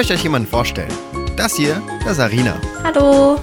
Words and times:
Ich 0.00 0.08
möchte 0.08 0.14
euch 0.14 0.22
jemanden 0.22 0.48
vorstellen. 0.48 0.90
Das 1.36 1.56
hier, 1.56 1.82
das 2.04 2.12
ist 2.12 2.20
Arina. 2.20 2.58
Hallo. 2.82 3.38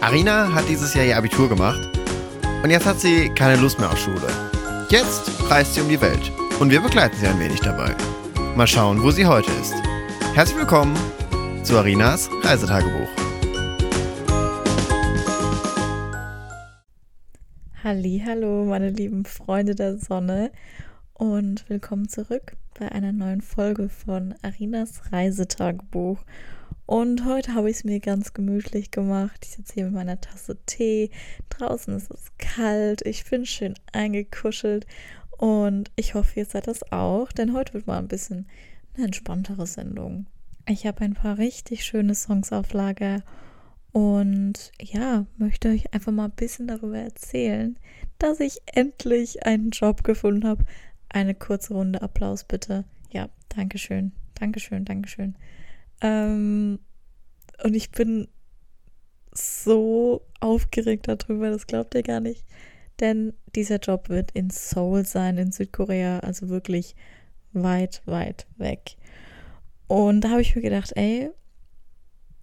Arina 0.00 0.54
hat 0.54 0.68
dieses 0.68 0.94
Jahr 0.94 1.04
ihr 1.04 1.16
Abitur 1.16 1.48
gemacht 1.48 1.88
und 2.62 2.70
jetzt 2.70 2.86
hat 2.86 3.00
sie 3.00 3.28
keine 3.30 3.60
Lust 3.60 3.80
mehr 3.80 3.90
auf 3.90 3.98
Schule. 3.98 4.28
Jetzt 4.90 5.28
reist 5.50 5.74
sie 5.74 5.80
um 5.80 5.88
die 5.88 6.00
Welt 6.00 6.30
und 6.60 6.70
wir 6.70 6.80
begleiten 6.80 7.16
sie 7.16 7.26
ein 7.26 7.40
wenig 7.40 7.58
dabei. 7.62 7.96
Mal 8.54 8.68
schauen, 8.68 9.02
wo 9.02 9.10
sie 9.10 9.26
heute 9.26 9.50
ist. 9.60 9.74
Herzlich 10.34 10.58
willkommen 10.58 10.96
zu 11.64 11.76
Arinas 11.76 12.30
Reisetagebuch. 12.44 13.08
Hallo, 17.82 18.64
meine 18.66 18.90
lieben 18.90 19.24
Freunde 19.24 19.74
der 19.74 19.98
Sonne 19.98 20.52
und 21.14 21.68
willkommen 21.68 22.08
zurück 22.08 22.57
bei 22.78 22.92
einer 22.92 23.12
neuen 23.12 23.40
Folge 23.40 23.88
von 23.88 24.34
Arinas 24.42 25.12
Reisetagebuch. 25.12 26.24
Und 26.86 27.24
heute 27.24 27.54
habe 27.54 27.68
ich 27.70 27.78
es 27.78 27.84
mir 27.84 27.98
ganz 27.98 28.32
gemütlich 28.32 28.90
gemacht. 28.90 29.40
Ich 29.44 29.50
sitze 29.50 29.74
hier 29.74 29.84
mit 29.86 29.94
meiner 29.94 30.20
Tasse 30.20 30.56
Tee. 30.64 31.10
Draußen 31.50 31.94
ist 31.96 32.10
es 32.10 32.30
kalt. 32.38 33.02
Ich 33.04 33.28
bin 33.28 33.46
schön 33.46 33.74
eingekuschelt. 33.92 34.86
Und 35.36 35.90
ich 35.96 36.14
hoffe, 36.14 36.40
ihr 36.40 36.46
seid 36.46 36.66
das 36.66 36.92
auch, 36.92 37.32
denn 37.32 37.52
heute 37.52 37.74
wird 37.74 37.86
mal 37.86 37.98
ein 37.98 38.08
bisschen 38.08 38.46
eine 38.94 39.06
entspanntere 39.06 39.66
Sendung. 39.66 40.26
Ich 40.66 40.86
habe 40.86 41.00
ein 41.02 41.14
paar 41.14 41.38
richtig 41.38 41.84
schöne 41.84 42.14
Songs 42.14 42.52
auf 42.52 42.72
Lager 42.72 43.22
und 43.92 44.72
ja, 44.80 45.26
möchte 45.38 45.68
euch 45.68 45.92
einfach 45.94 46.12
mal 46.12 46.26
ein 46.26 46.32
bisschen 46.32 46.68
darüber 46.68 46.98
erzählen, 46.98 47.78
dass 48.18 48.38
ich 48.40 48.58
endlich 48.66 49.46
einen 49.46 49.70
Job 49.70 50.04
gefunden 50.04 50.46
habe, 50.46 50.64
eine 51.08 51.34
kurze 51.34 51.74
Runde 51.74 52.02
Applaus 52.02 52.44
bitte. 52.44 52.84
Ja, 53.10 53.28
Dankeschön, 53.48 54.12
Dankeschön, 54.34 54.84
Dankeschön. 54.84 55.36
Ähm, 56.00 56.78
und 57.62 57.74
ich 57.74 57.90
bin 57.90 58.28
so 59.32 60.26
aufgeregt 60.40 61.08
darüber, 61.08 61.50
das 61.50 61.66
glaubt 61.66 61.94
ihr 61.94 62.02
gar 62.02 62.20
nicht. 62.20 62.44
Denn 63.00 63.32
dieser 63.54 63.78
Job 63.78 64.08
wird 64.08 64.32
in 64.32 64.50
Seoul 64.50 65.06
sein, 65.06 65.38
in 65.38 65.52
Südkorea, 65.52 66.20
also 66.20 66.48
wirklich 66.48 66.96
weit, 67.52 68.02
weit 68.06 68.46
weg. 68.56 68.96
Und 69.86 70.22
da 70.22 70.30
habe 70.30 70.42
ich 70.42 70.54
mir 70.54 70.62
gedacht, 70.62 70.92
ey, 70.96 71.30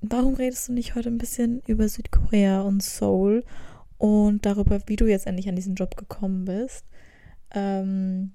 warum 0.02 0.36
redest 0.36 0.68
du 0.68 0.74
nicht 0.74 0.96
heute 0.96 1.10
ein 1.10 1.18
bisschen 1.18 1.62
über 1.68 1.88
Südkorea 1.88 2.62
und 2.62 2.82
Seoul 2.82 3.44
und 3.98 4.46
darüber, 4.46 4.80
wie 4.88 4.96
du 4.96 5.06
jetzt 5.06 5.28
endlich 5.28 5.50
an 5.50 5.56
diesen 5.56 5.76
Job 5.76 5.98
gekommen 5.98 6.46
bist? 6.46 6.86
Ähm, 7.52 8.34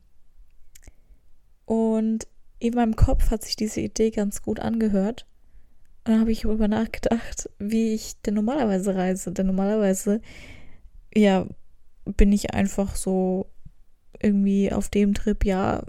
und 1.71 2.27
in 2.59 2.75
meinem 2.75 2.97
Kopf 2.97 3.31
hat 3.31 3.45
sich 3.45 3.55
diese 3.55 3.81
Idee 3.81 4.11
ganz 4.11 4.43
gut 4.43 4.59
angehört. 4.59 5.25
Und 6.05 6.15
dann 6.15 6.21
habe 6.21 6.33
ich 6.33 6.41
darüber 6.41 6.67
nachgedacht, 6.67 7.49
wie 7.61 7.95
ich 7.95 8.21
denn 8.23 8.35
normalerweise 8.35 8.97
reise. 8.97 9.31
Denn 9.31 9.47
normalerweise, 9.47 10.21
ja, 11.15 11.47
bin 12.05 12.33
ich 12.33 12.55
einfach 12.55 12.97
so 12.97 13.47
irgendwie 14.21 14.73
auf 14.73 14.89
dem 14.89 15.15
Trip, 15.15 15.45
ja, 15.45 15.85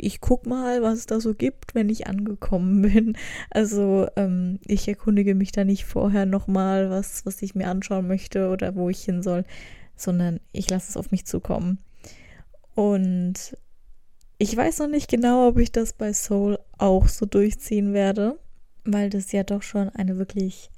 ich 0.00 0.22
guck 0.22 0.46
mal, 0.46 0.80
was 0.80 1.00
es 1.00 1.06
da 1.06 1.20
so 1.20 1.34
gibt, 1.34 1.74
wenn 1.74 1.90
ich 1.90 2.06
angekommen 2.06 2.80
bin. 2.90 3.14
Also 3.50 4.08
ähm, 4.16 4.60
ich 4.66 4.88
erkundige 4.88 5.34
mich 5.34 5.52
da 5.52 5.64
nicht 5.64 5.84
vorher 5.84 6.24
nochmal, 6.24 6.88
was, 6.88 7.26
was 7.26 7.42
ich 7.42 7.54
mir 7.54 7.68
anschauen 7.68 8.08
möchte 8.08 8.48
oder 8.48 8.76
wo 8.76 8.88
ich 8.88 9.04
hin 9.04 9.22
soll, 9.22 9.44
sondern 9.94 10.40
ich 10.52 10.70
lasse 10.70 10.88
es 10.88 10.96
auf 10.96 11.10
mich 11.10 11.26
zukommen. 11.26 11.80
Und 12.74 13.58
ich 14.38 14.56
weiß 14.56 14.78
noch 14.78 14.88
nicht 14.88 15.10
genau, 15.10 15.48
ob 15.48 15.58
ich 15.58 15.72
das 15.72 15.92
bei 15.92 16.12
Soul 16.12 16.58
auch 16.78 17.08
so 17.08 17.26
durchziehen 17.26 17.92
werde, 17.92 18.38
weil 18.84 19.10
das 19.10 19.32
ja 19.32 19.42
doch 19.42 19.62
schon 19.62 19.88
eine 19.90 20.16
wirklich 20.16 20.70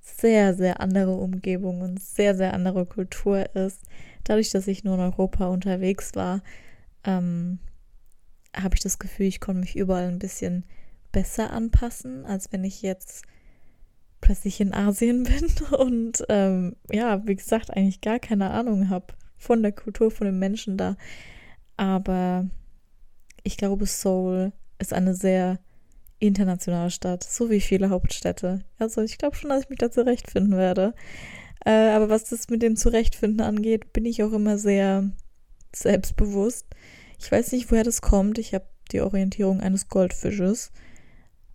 sehr, 0.00 0.54
sehr 0.54 0.80
andere 0.80 1.14
Umgebung 1.14 1.80
und 1.80 2.00
sehr, 2.00 2.34
sehr 2.34 2.52
andere 2.52 2.86
Kultur 2.86 3.54
ist. 3.54 3.80
Dadurch, 4.24 4.50
dass 4.50 4.66
ich 4.66 4.84
nur 4.84 4.94
in 4.94 5.00
Europa 5.00 5.46
unterwegs 5.46 6.14
war, 6.14 6.42
ähm, 7.04 7.58
habe 8.54 8.74
ich 8.74 8.80
das 8.80 8.98
Gefühl, 8.98 9.26
ich 9.26 9.40
konnte 9.40 9.60
mich 9.60 9.76
überall 9.76 10.08
ein 10.08 10.18
bisschen 10.18 10.64
besser 11.12 11.50
anpassen, 11.50 12.26
als 12.26 12.52
wenn 12.52 12.64
ich 12.64 12.82
jetzt 12.82 13.24
plötzlich 14.20 14.60
in 14.60 14.74
Asien 14.74 15.22
bin 15.24 15.50
und 15.78 16.24
ähm, 16.28 16.76
ja, 16.90 17.26
wie 17.26 17.36
gesagt, 17.36 17.70
eigentlich 17.70 18.02
gar 18.02 18.18
keine 18.18 18.50
Ahnung 18.50 18.90
habe 18.90 19.14
von 19.38 19.62
der 19.62 19.72
Kultur, 19.72 20.10
von 20.10 20.26
den 20.26 20.38
Menschen 20.38 20.76
da. 20.76 20.96
Aber 21.76 22.46
ich 23.42 23.56
glaube, 23.56 23.86
Seoul 23.86 24.52
ist 24.78 24.92
eine 24.92 25.14
sehr 25.14 25.58
internationale 26.20 26.90
Stadt, 26.90 27.24
so 27.24 27.50
wie 27.50 27.60
viele 27.60 27.90
Hauptstädte. 27.90 28.64
Also 28.78 29.02
ich 29.02 29.18
glaube 29.18 29.36
schon, 29.36 29.50
dass 29.50 29.62
ich 29.62 29.68
mich 29.68 29.78
da 29.78 29.90
zurechtfinden 29.90 30.56
werde. 30.56 30.94
Äh, 31.64 31.90
aber 31.90 32.08
was 32.08 32.24
das 32.24 32.48
mit 32.48 32.62
dem 32.62 32.76
Zurechtfinden 32.76 33.40
angeht, 33.40 33.92
bin 33.92 34.04
ich 34.04 34.22
auch 34.22 34.32
immer 34.32 34.58
sehr 34.58 35.10
selbstbewusst. 35.74 36.66
Ich 37.20 37.30
weiß 37.30 37.52
nicht, 37.52 37.70
woher 37.70 37.84
das 37.84 38.00
kommt. 38.00 38.38
Ich 38.38 38.54
habe 38.54 38.66
die 38.92 39.00
Orientierung 39.00 39.60
eines 39.60 39.88
Goldfisches. 39.88 40.72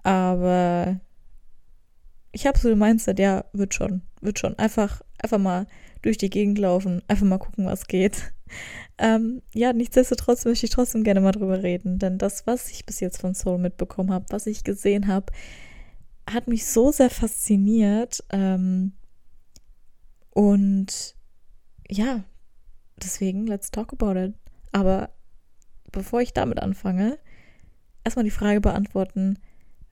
Aber 0.03 0.99
ich 2.31 2.45
habe 2.45 2.59
so 2.59 2.69
ein 2.69 2.77
Mindset, 2.77 3.19
ja, 3.19 3.45
wird 3.53 3.73
schon, 3.73 4.01
wird 4.21 4.39
schon. 4.39 4.57
Einfach, 4.59 5.01
einfach 5.21 5.37
mal 5.37 5.67
durch 6.01 6.17
die 6.17 6.29
Gegend 6.29 6.57
laufen, 6.57 7.01
einfach 7.07 7.25
mal 7.25 7.37
gucken, 7.37 7.65
was 7.65 7.87
geht. 7.87 8.33
Ähm, 8.97 9.41
ja, 9.53 9.73
nichtsdestotrotz 9.73 10.45
möchte 10.45 10.65
ich 10.65 10.71
trotzdem 10.71 11.03
gerne 11.03 11.21
mal 11.21 11.31
drüber 11.31 11.63
reden, 11.63 11.99
denn 11.99 12.17
das, 12.17 12.45
was 12.45 12.69
ich 12.69 12.85
bis 12.85 12.99
jetzt 12.99 13.19
von 13.19 13.33
Soul 13.33 13.57
mitbekommen 13.57 14.11
habe, 14.11 14.25
was 14.29 14.47
ich 14.47 14.63
gesehen 14.63 15.07
habe, 15.07 15.33
hat 16.29 16.47
mich 16.47 16.65
so 16.65 16.91
sehr 16.91 17.09
fasziniert. 17.09 18.23
Ähm, 18.29 18.93
und 20.31 21.15
ja, 21.89 22.23
deswegen, 23.01 23.47
let's 23.47 23.71
talk 23.71 23.93
about 23.93 24.19
it. 24.19 24.33
Aber 24.71 25.09
bevor 25.91 26.21
ich 26.21 26.33
damit 26.33 26.59
anfange, 26.59 27.17
erstmal 28.03 28.25
die 28.25 28.31
Frage 28.31 28.61
beantworten, 28.61 29.39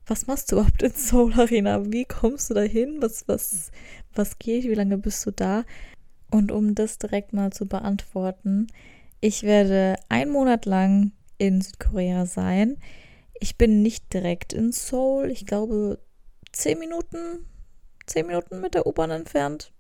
was 0.07 0.27
machst 0.27 0.51
du 0.51 0.55
überhaupt 0.55 0.81
in 0.83 0.93
Soul 0.93 1.33
Arena? 1.33 1.91
Wie 1.91 2.05
kommst 2.05 2.49
du 2.49 2.53
da 2.53 2.61
hin? 2.61 2.97
Was, 2.99 3.27
was, 3.27 3.71
was 4.13 4.39
geht? 4.39 4.63
Wie 4.65 4.73
lange 4.73 4.97
bist 4.97 5.25
du 5.25 5.31
da? 5.31 5.63
Und 6.31 6.51
um 6.51 6.73
das 6.75 6.97
direkt 6.97 7.33
mal 7.33 7.51
zu 7.51 7.67
beantworten, 7.67 8.67
ich 9.19 9.43
werde 9.43 9.97
einen 10.09 10.31
Monat 10.31 10.65
lang 10.65 11.11
in 11.37 11.61
Südkorea 11.61 12.25
sein. 12.25 12.77
Ich 13.39 13.57
bin 13.57 13.81
nicht 13.81 14.13
direkt 14.13 14.53
in 14.53 14.71
Seoul. 14.71 15.29
Ich 15.29 15.45
glaube, 15.45 15.99
zehn 16.51 16.79
Minuten, 16.79 17.45
zehn 18.07 18.27
Minuten 18.27 18.61
mit 18.61 18.73
der 18.73 18.87
U-Bahn 18.87 19.11
entfernt, 19.11 19.73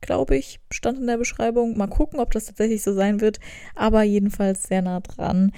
glaube 0.00 0.36
ich, 0.36 0.60
stand 0.70 0.98
in 0.98 1.06
der 1.06 1.18
Beschreibung. 1.18 1.76
Mal 1.76 1.88
gucken, 1.88 2.20
ob 2.20 2.30
das 2.30 2.46
tatsächlich 2.46 2.82
so 2.82 2.94
sein 2.94 3.20
wird, 3.20 3.40
aber 3.74 4.02
jedenfalls 4.02 4.62
sehr 4.64 4.82
nah 4.82 5.00
dran. 5.00 5.52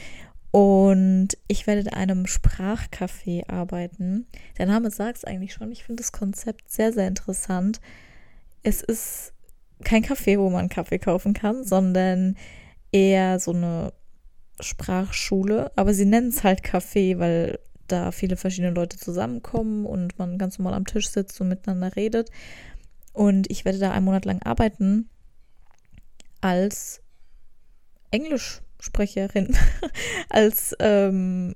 Und 0.52 1.28
ich 1.46 1.66
werde 1.66 1.82
in 1.82 1.88
einem 1.88 2.24
Sprachcafé 2.24 3.48
arbeiten. 3.48 4.26
Der 4.58 4.66
Name 4.66 4.90
sagt 4.90 5.18
es 5.18 5.24
eigentlich 5.24 5.52
schon. 5.52 5.70
Ich 5.70 5.84
finde 5.84 6.02
das 6.02 6.12
Konzept 6.12 6.70
sehr, 6.70 6.92
sehr 6.92 7.06
interessant. 7.06 7.80
Es 8.62 8.82
ist 8.82 9.32
kein 9.84 10.04
Café, 10.04 10.38
wo 10.38 10.50
man 10.50 10.68
Kaffee 10.68 10.98
kaufen 10.98 11.34
kann, 11.34 11.64
sondern 11.64 12.36
eher 12.92 13.38
so 13.38 13.52
eine 13.52 13.92
Sprachschule. 14.60 15.72
Aber 15.76 15.94
sie 15.94 16.04
nennen 16.04 16.28
es 16.28 16.44
halt 16.44 16.62
Café, 16.62 17.18
weil 17.18 17.58
da 17.88 18.12
viele 18.12 18.36
verschiedene 18.36 18.72
Leute 18.74 18.98
zusammenkommen 18.98 19.86
und 19.86 20.18
man 20.18 20.38
ganz 20.38 20.58
normal 20.58 20.74
am 20.74 20.86
Tisch 20.86 21.08
sitzt 21.08 21.40
und 21.40 21.48
miteinander 21.48 21.96
redet. 21.96 22.30
Und 23.12 23.50
ich 23.50 23.64
werde 23.64 23.78
da 23.78 23.90
einen 23.90 24.04
Monat 24.04 24.24
lang 24.24 24.42
arbeiten 24.42 25.08
als 26.40 27.02
Englischsprecherin, 28.10 29.56
als 30.28 30.74
ähm, 30.78 31.54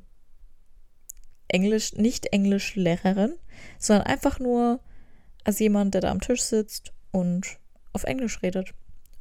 Englisch, 1.49 1.95
nicht 1.95 2.27
Englischlehrerin, 2.27 3.35
sondern 3.79 4.07
einfach 4.07 4.41
nur 4.41 4.81
als 5.45 5.59
jemand, 5.59 5.95
der 5.95 6.01
da 6.01 6.11
am 6.11 6.21
Tisch 6.21 6.43
sitzt 6.43 6.93
und 7.13 7.59
auf 7.95 8.05
Englisch 8.05 8.43
redet. 8.43 8.75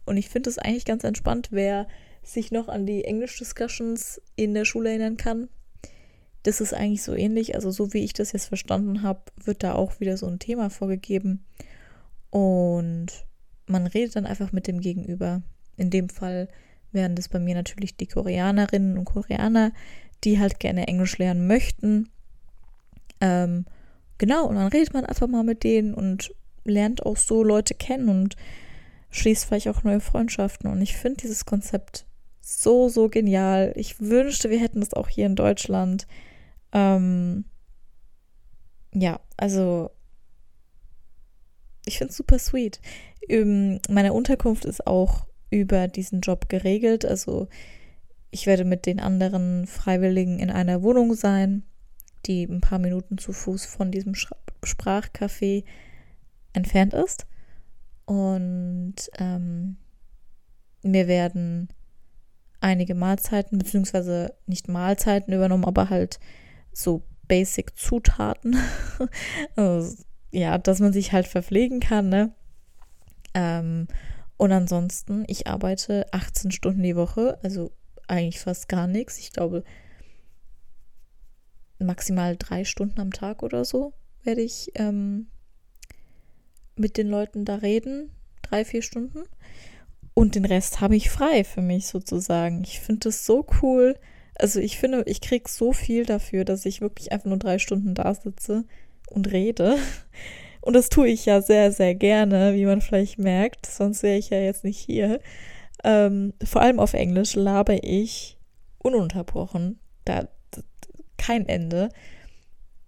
Und 0.05 0.17
ich 0.17 0.27
finde 0.27 0.49
es 0.49 0.57
eigentlich 0.57 0.85
ganz 0.85 1.05
entspannt, 1.05 1.49
wer 1.51 1.87
sich 2.23 2.51
noch 2.51 2.67
an 2.67 2.85
die 2.85 3.05
Englisch-Discussions 3.05 4.21
in 4.35 4.53
der 4.53 4.65
Schule 4.65 4.89
erinnern 4.89 5.17
kann. 5.17 5.47
Das 6.43 6.59
ist 6.59 6.73
eigentlich 6.73 7.03
so 7.03 7.13
ähnlich. 7.13 7.55
Also 7.55 7.71
so 7.71 7.93
wie 7.93 8.03
ich 8.03 8.13
das 8.13 8.33
jetzt 8.33 8.47
verstanden 8.47 9.03
habe, 9.03 9.21
wird 9.43 9.63
da 9.63 9.75
auch 9.75 9.99
wieder 9.99 10.17
so 10.17 10.27
ein 10.27 10.39
Thema 10.39 10.69
vorgegeben. 10.69 11.45
Und 12.29 13.07
man 13.65 13.87
redet 13.87 14.15
dann 14.15 14.25
einfach 14.25 14.51
mit 14.51 14.67
dem 14.67 14.81
Gegenüber. 14.81 15.41
In 15.77 15.89
dem 15.89 16.09
Fall 16.09 16.49
wären 16.91 17.15
das 17.15 17.29
bei 17.29 17.39
mir 17.39 17.55
natürlich 17.55 17.95
die 17.95 18.07
Koreanerinnen 18.07 18.97
und 18.97 19.05
Koreaner, 19.05 19.71
die 20.23 20.39
halt 20.39 20.59
gerne 20.59 20.87
Englisch 20.87 21.17
lernen 21.17 21.47
möchten. 21.47 22.09
Ähm, 23.21 23.65
genau, 24.17 24.47
und 24.47 24.55
dann 24.55 24.67
redet 24.67 24.93
man 24.93 25.05
einfach 25.05 25.27
mal 25.27 25.43
mit 25.43 25.63
denen 25.63 25.93
und 25.93 26.33
lernt 26.65 27.05
auch 27.05 27.17
so 27.17 27.43
Leute 27.43 27.73
kennen 27.73 28.09
und 28.09 28.35
schließt 29.13 29.45
vielleicht 29.45 29.69
auch 29.69 29.83
neue 29.83 30.01
Freundschaften. 30.01 30.69
Und 30.69 30.81
ich 30.81 30.97
finde 30.97 31.21
dieses 31.21 31.45
Konzept 31.45 32.05
so, 32.41 32.89
so 32.89 33.07
genial. 33.09 33.71
Ich 33.75 34.01
wünschte, 34.01 34.49
wir 34.49 34.59
hätten 34.59 34.81
es 34.81 34.93
auch 34.93 35.07
hier 35.07 35.27
in 35.27 35.35
Deutschland. 35.35 36.07
Ähm, 36.73 37.45
ja, 38.93 39.19
also 39.37 39.91
ich 41.85 41.97
finde 41.97 42.11
es 42.11 42.17
super 42.17 42.39
sweet. 42.39 42.81
Ähm, 43.29 43.79
meine 43.87 44.13
Unterkunft 44.13 44.65
ist 44.65 44.87
auch 44.87 45.27
über 45.51 45.87
diesen 45.87 46.21
Job 46.21 46.49
geregelt. 46.49 47.05
Also 47.05 47.47
ich 48.31 48.47
werde 48.47 48.65
mit 48.65 48.87
den 48.87 48.99
anderen 48.99 49.67
Freiwilligen 49.67 50.39
in 50.39 50.49
einer 50.49 50.81
Wohnung 50.81 51.13
sein, 51.13 51.63
die 52.25 52.45
ein 52.45 52.61
paar 52.61 52.79
Minuten 52.79 53.19
zu 53.19 53.31
Fuß 53.31 53.65
von 53.65 53.91
diesem 53.91 54.15
Sprachcafé 54.15 55.65
entfernt 56.53 56.93
ist. 56.93 57.27
Und 58.05 58.95
ähm, 59.17 59.77
mir 60.83 61.07
werden 61.07 61.69
einige 62.59 62.95
Mahlzeiten, 62.95 63.57
beziehungsweise 63.57 64.35
nicht 64.45 64.67
Mahlzeiten 64.67 65.33
übernommen, 65.33 65.65
aber 65.65 65.89
halt 65.89 66.19
so 66.71 67.03
Basic-Zutaten. 67.27 68.57
also, 69.55 70.03
ja, 70.31 70.57
dass 70.57 70.79
man 70.79 70.93
sich 70.93 71.11
halt 71.11 71.27
verpflegen 71.27 71.79
kann, 71.79 72.09
ne? 72.09 72.33
Ähm, 73.33 73.87
und 74.37 74.51
ansonsten, 74.51 75.23
ich 75.27 75.47
arbeite 75.47 76.05
18 76.11 76.51
Stunden 76.51 76.83
die 76.83 76.95
Woche, 76.95 77.39
also 77.43 77.71
eigentlich 78.07 78.39
fast 78.39 78.67
gar 78.67 78.87
nichts. 78.87 79.17
Ich 79.19 79.31
glaube, 79.31 79.63
maximal 81.79 82.35
drei 82.37 82.65
Stunden 82.65 82.99
am 82.99 83.11
Tag 83.11 83.43
oder 83.43 83.65
so 83.65 83.93
werde 84.23 84.41
ich 84.41 84.71
ähm, 84.75 85.27
mit 86.75 86.97
den 86.97 87.09
Leuten 87.09 87.45
da 87.45 87.55
reden. 87.55 88.09
Drei, 88.41 88.65
vier 88.65 88.81
Stunden. 88.81 89.23
Und 90.13 90.35
den 90.35 90.45
Rest 90.45 90.81
habe 90.81 90.95
ich 90.95 91.09
frei 91.09 91.43
für 91.43 91.61
mich 91.61 91.87
sozusagen. 91.87 92.63
Ich 92.63 92.79
finde 92.79 93.09
das 93.09 93.25
so 93.25 93.45
cool. 93.61 93.95
Also 94.35 94.59
ich 94.59 94.77
finde, 94.77 95.03
ich 95.05 95.21
kriege 95.21 95.49
so 95.49 95.73
viel 95.73 96.05
dafür, 96.05 96.45
dass 96.45 96.65
ich 96.65 96.81
wirklich 96.81 97.11
einfach 97.11 97.27
nur 97.27 97.37
drei 97.37 97.59
Stunden 97.59 97.95
da 97.95 98.13
sitze 98.13 98.65
und 99.09 99.31
rede. 99.31 99.77
Und 100.61 100.77
das 100.77 100.87
tue 100.87 101.09
ich 101.09 101.25
ja 101.25 101.41
sehr, 101.41 101.73
sehr 101.73 101.93
gerne, 101.93 102.53
wie 102.55 102.65
man 102.65 102.79
vielleicht 102.79 103.19
merkt. 103.19 103.65
Sonst 103.65 104.01
wäre 104.01 104.17
ich 104.17 104.29
ja 104.29 104.39
jetzt 104.39 104.63
nicht 104.63 104.79
hier. 104.79 105.19
Ähm, 105.83 106.31
vor 106.41 106.61
allem 106.61 106.79
auf 106.79 106.93
Englisch 106.93 107.35
labe 107.35 107.75
ich 107.75 108.37
ununterbrochen. 108.77 109.77
Da 110.05 110.29
kein 111.17 111.49
Ende. 111.49 111.89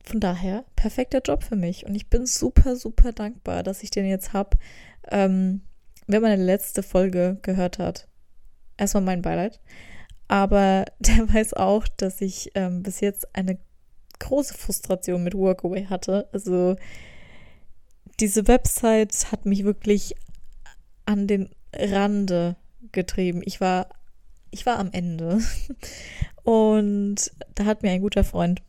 Von 0.06 0.20
daher, 0.20 0.66
perfekter 0.76 1.22
Job 1.24 1.44
für 1.44 1.56
mich. 1.56 1.86
Und 1.86 1.96
ich 1.96 2.08
bin 2.10 2.26
super, 2.26 2.76
super 2.76 3.12
dankbar, 3.12 3.64
dass 3.64 3.82
ich 3.82 3.90
den 3.90 4.06
jetzt 4.06 4.34
habe. 4.34 4.58
Ähm, 5.10 5.62
wer 6.08 6.22
meine 6.22 6.44
letzte 6.44 6.84
Folge 6.84 7.40
gehört 7.42 7.80
hat, 7.80 8.08
erstmal 8.78 9.04
mein 9.04 9.22
Beileid. 9.24 9.60
Aber 10.28 10.86
der 11.00 11.34
weiß 11.34 11.54
auch, 11.56 11.88
dass 11.88 12.22
ich 12.22 12.52
ähm, 12.56 12.84
bis 12.84 13.00
jetzt 13.00 13.36
eine 13.36 13.58
große 14.20 14.54
Frustration 14.54 15.24
mit 15.24 15.34
Workaway 15.34 15.86
hatte. 15.86 16.30
Also 16.32 16.76
diese 18.20 18.48
Website 18.48 19.32
hat 19.32 19.46
mich 19.46 19.64
wirklich 19.66 20.16
an 21.06 21.28
den 21.28 21.50
Rande 21.74 22.56
getrieben. 22.92 23.42
Ich 23.44 23.60
war, 23.60 23.90
ich 24.52 24.66
war 24.66 24.78
am 24.78 24.92
Ende. 24.92 25.40
Und 26.44 27.32
da 27.56 27.66
hat 27.66 27.82
mir 27.82 27.90
ein 27.90 28.02
guter 28.02 28.24
Freund 28.24 28.62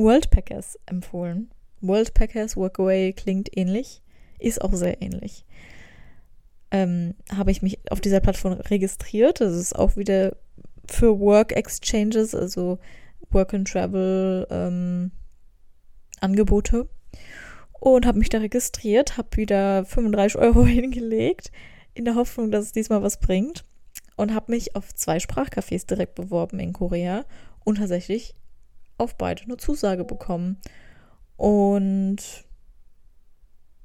Worldpackers 0.00 0.78
empfohlen. 0.86 1.50
Worldpackers 1.80 2.56
Workaway 2.56 3.12
klingt 3.12 3.56
ähnlich, 3.56 4.02
ist 4.38 4.62
auch 4.62 4.72
sehr 4.72 5.00
ähnlich 5.02 5.44
ähm, 6.70 7.14
habe 7.34 7.50
ich 7.50 7.62
mich 7.62 7.78
auf 7.90 8.00
dieser 8.00 8.20
Plattform 8.20 8.54
registriert. 8.54 9.40
Das 9.40 9.54
ist 9.54 9.74
auch 9.74 9.96
wieder 9.96 10.36
für 10.86 11.18
Work 11.18 11.52
Exchanges, 11.52 12.34
also 12.34 12.78
Work 13.30 13.54
and 13.54 13.68
Travel 13.68 14.46
ähm, 14.50 15.10
Angebote. 16.20 16.88
Und 17.72 18.06
habe 18.06 18.18
mich 18.18 18.28
da 18.28 18.38
registriert, 18.38 19.16
habe 19.16 19.36
wieder 19.36 19.84
35 19.84 20.38
Euro 20.40 20.66
hingelegt, 20.66 21.50
in 21.94 22.04
der 22.04 22.14
Hoffnung, 22.14 22.50
dass 22.50 22.66
es 22.66 22.72
diesmal 22.72 23.02
was 23.02 23.18
bringt. 23.18 23.64
Und 24.16 24.34
habe 24.34 24.52
mich 24.52 24.76
auf 24.76 24.94
zwei 24.94 25.16
Sprachcafés 25.16 25.86
direkt 25.86 26.14
beworben 26.14 26.60
in 26.60 26.74
Korea 26.74 27.24
und 27.64 27.78
tatsächlich 27.78 28.34
auf 29.00 29.16
beide 29.16 29.42
eine 29.42 29.56
Zusage 29.56 30.04
bekommen. 30.04 30.58
Und 31.36 32.18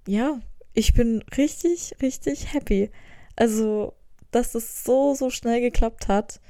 ja, 0.07 0.39
ich 0.73 0.93
bin 0.93 1.23
richtig, 1.37 1.95
richtig 2.01 2.53
happy. 2.53 2.91
Also, 3.35 3.93
dass 4.31 4.55
es 4.55 4.83
so, 4.83 5.13
so 5.15 5.29
schnell 5.29 5.61
geklappt 5.61 6.07
hat. 6.07 6.41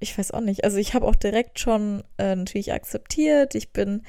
Ich 0.00 0.16
weiß 0.18 0.32
auch 0.32 0.40
nicht. 0.40 0.64
Also, 0.64 0.78
ich 0.78 0.94
habe 0.94 1.06
auch 1.06 1.14
direkt 1.14 1.58
schon 1.58 2.02
äh, 2.18 2.34
natürlich 2.34 2.72
akzeptiert. 2.72 3.54
Ich 3.54 3.72
bin 3.72 4.02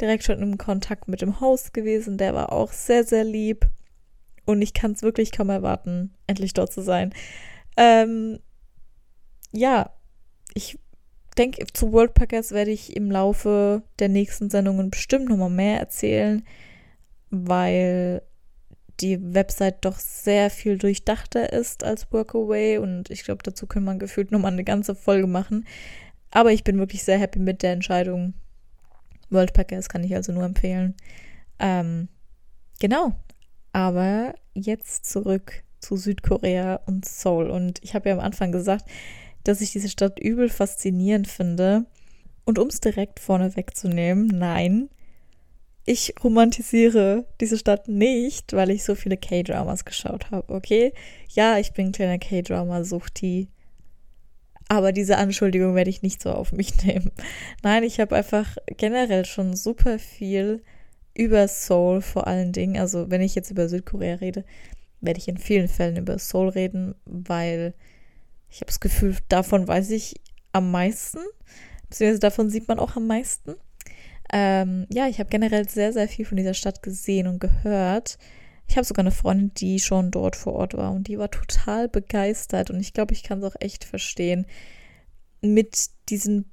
direkt 0.00 0.24
schon 0.24 0.42
im 0.42 0.58
Kontakt 0.58 1.08
mit 1.08 1.20
dem 1.20 1.40
Host 1.40 1.74
gewesen. 1.74 2.18
Der 2.18 2.34
war 2.34 2.52
auch 2.52 2.72
sehr, 2.72 3.04
sehr 3.04 3.24
lieb. 3.24 3.68
Und 4.46 4.62
ich 4.62 4.72
kann 4.72 4.92
es 4.92 5.02
wirklich 5.02 5.30
kaum 5.30 5.50
erwarten, 5.50 6.14
endlich 6.26 6.54
dort 6.54 6.72
zu 6.72 6.80
sein. 6.80 7.12
Ähm, 7.76 8.38
ja, 9.52 9.90
ich 10.54 10.78
denke, 11.38 11.64
zu 11.72 11.92
Worldpackers 11.92 12.52
werde 12.52 12.70
ich 12.70 12.96
im 12.96 13.10
Laufe 13.10 13.82
der 13.98 14.08
nächsten 14.08 14.50
Sendungen 14.50 14.90
bestimmt 14.90 15.28
nochmal 15.28 15.50
mehr 15.50 15.78
erzählen, 15.78 16.44
weil 17.30 18.22
die 19.00 19.34
Website 19.34 19.84
doch 19.84 19.98
sehr 19.98 20.50
viel 20.50 20.76
durchdachter 20.76 21.52
ist 21.52 21.84
als 21.84 22.12
Workaway 22.12 22.78
und 22.78 23.10
ich 23.10 23.22
glaube, 23.22 23.42
dazu 23.44 23.66
kann 23.66 23.84
man 23.84 23.98
gefühlt 23.98 24.32
nochmal 24.32 24.52
eine 24.52 24.64
ganze 24.64 24.94
Folge 24.94 25.28
machen. 25.28 25.66
Aber 26.30 26.52
ich 26.52 26.64
bin 26.64 26.78
wirklich 26.78 27.04
sehr 27.04 27.18
happy 27.18 27.38
mit 27.38 27.62
der 27.62 27.72
Entscheidung. 27.72 28.34
Worldpackers 29.30 29.88
kann 29.88 30.04
ich 30.04 30.14
also 30.14 30.32
nur 30.32 30.44
empfehlen. 30.44 30.94
Ähm, 31.58 32.08
genau. 32.80 33.14
Aber 33.72 34.34
jetzt 34.54 35.06
zurück 35.06 35.62
zu 35.80 35.96
Südkorea 35.96 36.80
und 36.86 37.04
Seoul. 37.04 37.50
Und 37.50 37.82
ich 37.82 37.94
habe 37.94 38.08
ja 38.08 38.14
am 38.14 38.20
Anfang 38.20 38.52
gesagt, 38.52 38.84
dass 39.48 39.62
ich 39.62 39.72
diese 39.72 39.88
Stadt 39.88 40.18
übel 40.18 40.50
faszinierend 40.50 41.26
finde. 41.26 41.86
Und 42.44 42.58
um 42.58 42.68
es 42.68 42.80
direkt 42.80 43.18
vorne 43.18 43.56
wegzunehmen, 43.56 44.26
nein, 44.26 44.90
ich 45.86 46.14
romantisiere 46.22 47.24
diese 47.40 47.56
Stadt 47.56 47.88
nicht, 47.88 48.52
weil 48.52 48.68
ich 48.68 48.84
so 48.84 48.94
viele 48.94 49.16
K-Dramas 49.16 49.86
geschaut 49.86 50.30
habe, 50.30 50.52
okay? 50.52 50.92
Ja, 51.30 51.58
ich 51.58 51.72
bin 51.72 51.86
ein 51.86 51.92
kleiner 51.92 52.18
K-Drama-Suchti. 52.18 53.48
Aber 54.68 54.92
diese 54.92 55.16
Anschuldigung 55.16 55.74
werde 55.74 55.88
ich 55.88 56.02
nicht 56.02 56.20
so 56.20 56.30
auf 56.30 56.52
mich 56.52 56.84
nehmen. 56.84 57.10
Nein, 57.62 57.84
ich 57.84 58.00
habe 58.00 58.16
einfach 58.16 58.58
generell 58.76 59.24
schon 59.24 59.56
super 59.56 59.98
viel 59.98 60.62
über 61.14 61.48
Seoul 61.48 62.02
vor 62.02 62.26
allen 62.26 62.52
Dingen. 62.52 62.76
Also, 62.76 63.10
wenn 63.10 63.22
ich 63.22 63.34
jetzt 63.34 63.50
über 63.50 63.66
Südkorea 63.70 64.16
rede, 64.16 64.44
werde 65.00 65.18
ich 65.18 65.28
in 65.28 65.38
vielen 65.38 65.68
Fällen 65.68 65.96
über 65.96 66.18
Seoul 66.18 66.50
reden, 66.50 66.94
weil 67.06 67.72
ich 68.50 68.56
habe 68.56 68.66
das 68.66 68.80
Gefühl, 68.80 69.16
davon 69.28 69.68
weiß 69.68 69.90
ich 69.90 70.20
am 70.52 70.70
meisten. 70.70 71.20
Beziehungsweise 71.88 72.20
davon 72.20 72.50
sieht 72.50 72.68
man 72.68 72.78
auch 72.78 72.96
am 72.96 73.06
meisten. 73.06 73.54
Ähm, 74.32 74.86
ja, 74.92 75.08
ich 75.08 75.20
habe 75.20 75.30
generell 75.30 75.68
sehr, 75.68 75.92
sehr 75.92 76.08
viel 76.08 76.24
von 76.24 76.36
dieser 76.36 76.54
Stadt 76.54 76.82
gesehen 76.82 77.26
und 77.26 77.40
gehört. 77.40 78.18
Ich 78.66 78.76
habe 78.76 78.84
sogar 78.84 79.02
eine 79.02 79.10
Freundin, 79.10 79.52
die 79.54 79.80
schon 79.80 80.10
dort 80.10 80.36
vor 80.36 80.52
Ort 80.52 80.74
war 80.74 80.92
und 80.92 81.08
die 81.08 81.18
war 81.18 81.30
total 81.30 81.88
begeistert 81.88 82.70
und 82.70 82.80
ich 82.80 82.92
glaube, 82.92 83.14
ich 83.14 83.22
kann 83.22 83.38
es 83.38 83.44
auch 83.44 83.58
echt 83.60 83.84
verstehen. 83.84 84.46
Mit 85.40 85.88
diesen 86.10 86.50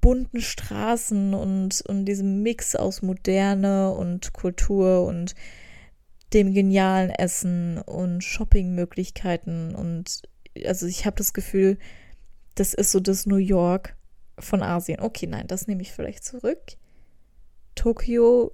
bunten 0.00 0.42
Straßen 0.42 1.32
und, 1.32 1.80
und 1.82 2.04
diesem 2.04 2.42
Mix 2.42 2.76
aus 2.76 3.00
Moderne 3.00 3.92
und 3.92 4.34
Kultur 4.34 5.06
und 5.06 5.34
dem 6.34 6.52
genialen 6.52 7.10
Essen 7.10 7.78
und 7.78 8.22
Shoppingmöglichkeiten 8.22 9.74
und 9.74 10.22
also 10.64 10.86
ich 10.86 11.06
habe 11.06 11.16
das 11.16 11.32
Gefühl, 11.32 11.78
das 12.54 12.74
ist 12.74 12.92
so 12.92 13.00
das 13.00 13.26
New 13.26 13.36
York 13.36 13.96
von 14.38 14.62
Asien. 14.62 15.00
Okay, 15.00 15.26
nein, 15.26 15.46
das 15.46 15.66
nehme 15.66 15.82
ich 15.82 15.92
vielleicht 15.92 16.24
zurück. 16.24 16.76
Tokio 17.74 18.52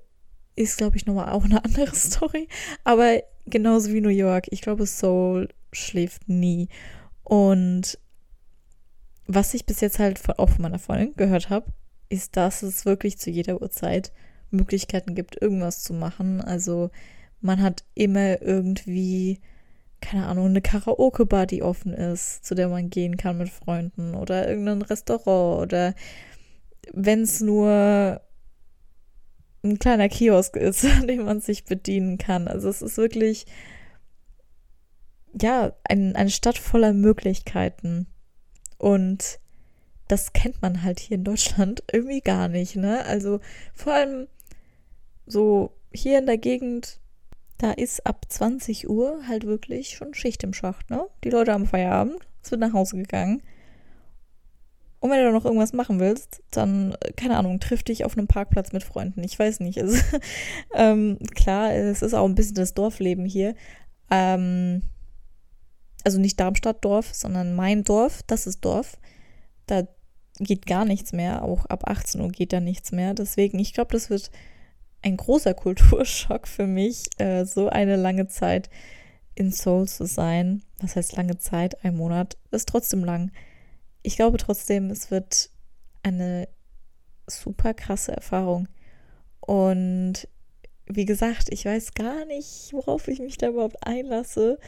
ist, 0.56 0.78
glaube 0.78 0.96
ich, 0.96 1.06
nochmal 1.06 1.30
auch 1.30 1.44
eine 1.44 1.64
andere 1.64 1.94
Story. 1.94 2.48
Aber 2.84 3.22
genauso 3.46 3.92
wie 3.92 4.00
New 4.00 4.08
York, 4.08 4.46
ich 4.50 4.62
glaube, 4.62 4.86
Seoul 4.86 5.48
schläft 5.72 6.28
nie. 6.28 6.68
Und 7.24 7.98
was 9.26 9.54
ich 9.54 9.66
bis 9.66 9.80
jetzt 9.80 9.98
halt 9.98 10.18
von, 10.18 10.34
auch 10.36 10.50
von 10.50 10.62
meiner 10.62 10.78
Freundin 10.78 11.14
gehört 11.16 11.50
habe, 11.50 11.72
ist, 12.08 12.36
dass 12.36 12.62
es 12.62 12.84
wirklich 12.84 13.18
zu 13.18 13.30
jeder 13.30 13.62
Uhrzeit 13.62 14.12
Möglichkeiten 14.50 15.14
gibt, 15.14 15.40
irgendwas 15.40 15.82
zu 15.82 15.92
machen. 15.94 16.40
Also 16.40 16.90
man 17.40 17.62
hat 17.62 17.84
immer 17.94 18.42
irgendwie 18.42 19.40
keine 20.00 20.26
Ahnung, 20.26 20.46
eine 20.46 20.62
Karaoke-Bar, 20.62 21.46
die 21.46 21.62
offen 21.62 21.92
ist, 21.92 22.44
zu 22.44 22.54
der 22.54 22.68
man 22.68 22.90
gehen 22.90 23.16
kann 23.16 23.38
mit 23.38 23.48
Freunden 23.48 24.14
oder 24.14 24.48
irgendein 24.48 24.82
Restaurant 24.82 25.62
oder 25.62 25.94
wenn 26.92 27.22
es 27.22 27.40
nur 27.40 28.20
ein 29.62 29.78
kleiner 29.78 30.08
Kiosk 30.08 30.56
ist, 30.56 30.84
an 31.00 31.06
dem 31.06 31.24
man 31.24 31.40
sich 31.40 31.64
bedienen 31.64 32.18
kann. 32.18 32.48
Also 32.48 32.68
es 32.68 32.82
ist 32.82 32.96
wirklich, 32.96 33.46
ja, 35.40 35.72
ein, 35.84 36.16
eine 36.16 36.30
Stadt 36.30 36.58
voller 36.58 36.92
Möglichkeiten. 36.92 38.06
Und 38.78 39.38
das 40.08 40.32
kennt 40.32 40.62
man 40.62 40.82
halt 40.82 40.98
hier 40.98 41.16
in 41.16 41.24
Deutschland 41.24 41.82
irgendwie 41.92 42.20
gar 42.20 42.48
nicht, 42.48 42.76
ne? 42.76 43.04
Also 43.04 43.40
vor 43.74 43.94
allem 43.94 44.26
so 45.26 45.76
hier 45.92 46.18
in 46.18 46.26
der 46.26 46.38
Gegend, 46.38 47.00
da 47.60 47.72
ist 47.72 48.06
ab 48.06 48.24
20 48.28 48.88
Uhr 48.88 49.20
halt 49.28 49.44
wirklich 49.44 49.90
schon 49.90 50.14
Schicht 50.14 50.42
im 50.44 50.54
Schacht, 50.54 50.88
ne? 50.88 51.06
Die 51.24 51.30
Leute 51.30 51.52
haben 51.52 51.66
Feierabend, 51.66 52.26
es 52.42 52.50
wird 52.50 52.60
nach 52.60 52.72
Hause 52.72 52.96
gegangen. 52.96 53.42
Und 54.98 55.10
wenn 55.10 55.18
du 55.18 55.26
da 55.26 55.32
noch 55.32 55.44
irgendwas 55.44 55.72
machen 55.72 55.98
willst, 55.98 56.42
dann, 56.50 56.94
keine 57.16 57.36
Ahnung, 57.36 57.58
triff 57.60 57.82
dich 57.82 58.04
auf 58.04 58.16
einem 58.16 58.26
Parkplatz 58.26 58.72
mit 58.72 58.82
Freunden. 58.82 59.22
Ich 59.24 59.38
weiß 59.38 59.60
nicht. 59.60 59.80
Also, 59.80 59.98
ähm, 60.74 61.18
klar, 61.34 61.72
es 61.72 62.02
ist 62.02 62.14
auch 62.14 62.26
ein 62.26 62.34
bisschen 62.34 62.56
das 62.56 62.74
Dorfleben 62.74 63.24
hier. 63.24 63.54
Ähm, 64.10 64.82
also 66.04 66.18
nicht 66.18 66.38
Darmstadt-Dorf, 66.38 67.14
sondern 67.14 67.54
mein 67.54 67.84
Dorf, 67.84 68.22
das 68.26 68.46
ist 68.46 68.62
Dorf. 68.62 68.98
Da 69.66 69.86
geht 70.38 70.66
gar 70.66 70.84
nichts 70.84 71.12
mehr. 71.12 71.42
Auch 71.44 71.66
ab 71.66 71.88
18 71.88 72.20
Uhr 72.20 72.28
geht 72.28 72.52
da 72.52 72.60
nichts 72.60 72.92
mehr. 72.92 73.14
Deswegen, 73.14 73.58
ich 73.58 73.72
glaube, 73.72 73.92
das 73.92 74.10
wird 74.10 74.30
ein 75.02 75.16
großer 75.16 75.54
Kulturschock 75.54 76.46
für 76.48 76.66
mich, 76.66 77.04
äh, 77.18 77.44
so 77.44 77.68
eine 77.68 77.96
lange 77.96 78.28
Zeit 78.28 78.70
in 79.34 79.50
Seoul 79.50 79.88
zu 79.88 80.06
sein. 80.06 80.62
Was 80.80 80.96
heißt 80.96 81.16
lange 81.16 81.38
Zeit? 81.38 81.84
Ein 81.84 81.96
Monat 81.96 82.36
ist 82.50 82.68
trotzdem 82.68 83.04
lang 83.04 83.30
ich 84.02 84.16
glaube 84.16 84.38
trotzdem, 84.38 84.90
es 84.90 85.10
wird 85.10 85.50
eine 86.02 86.48
super 87.26 87.74
krasse 87.74 88.12
Erfahrung. 88.12 88.68
Und 89.40 90.28
wie 90.86 91.04
gesagt, 91.04 91.48
ich 91.50 91.64
weiß 91.64 91.94
gar 91.94 92.24
nicht, 92.24 92.72
worauf 92.72 93.08
ich 93.08 93.20
mich 93.20 93.36
da 93.38 93.48
überhaupt 93.48 93.86
einlasse 93.86 94.58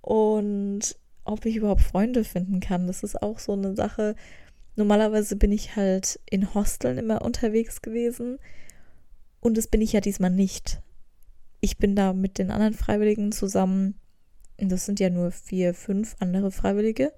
und 0.00 0.96
ob 1.24 1.44
ich 1.44 1.56
überhaupt 1.56 1.82
Freunde 1.82 2.24
finden 2.24 2.60
kann. 2.60 2.86
Das 2.86 3.02
ist 3.02 3.22
auch 3.22 3.38
so 3.38 3.52
eine 3.52 3.76
Sache. 3.76 4.14
Normalerweise 4.76 5.36
bin 5.36 5.52
ich 5.52 5.76
halt 5.76 6.18
in 6.30 6.54
Hosteln 6.54 6.98
immer 6.98 7.22
unterwegs 7.22 7.82
gewesen 7.82 8.38
und 9.40 9.56
das 9.56 9.68
bin 9.68 9.80
ich 9.80 9.92
ja 9.92 10.00
diesmal 10.00 10.30
nicht. 10.30 10.80
Ich 11.60 11.78
bin 11.78 11.96
da 11.96 12.12
mit 12.12 12.38
den 12.38 12.50
anderen 12.50 12.74
Freiwilligen 12.74 13.32
zusammen. 13.32 13.94
Und 14.60 14.70
das 14.70 14.86
sind 14.86 15.00
ja 15.00 15.10
nur 15.10 15.30
vier, 15.30 15.74
fünf 15.74 16.16
andere 16.20 16.50
Freiwillige. 16.50 17.12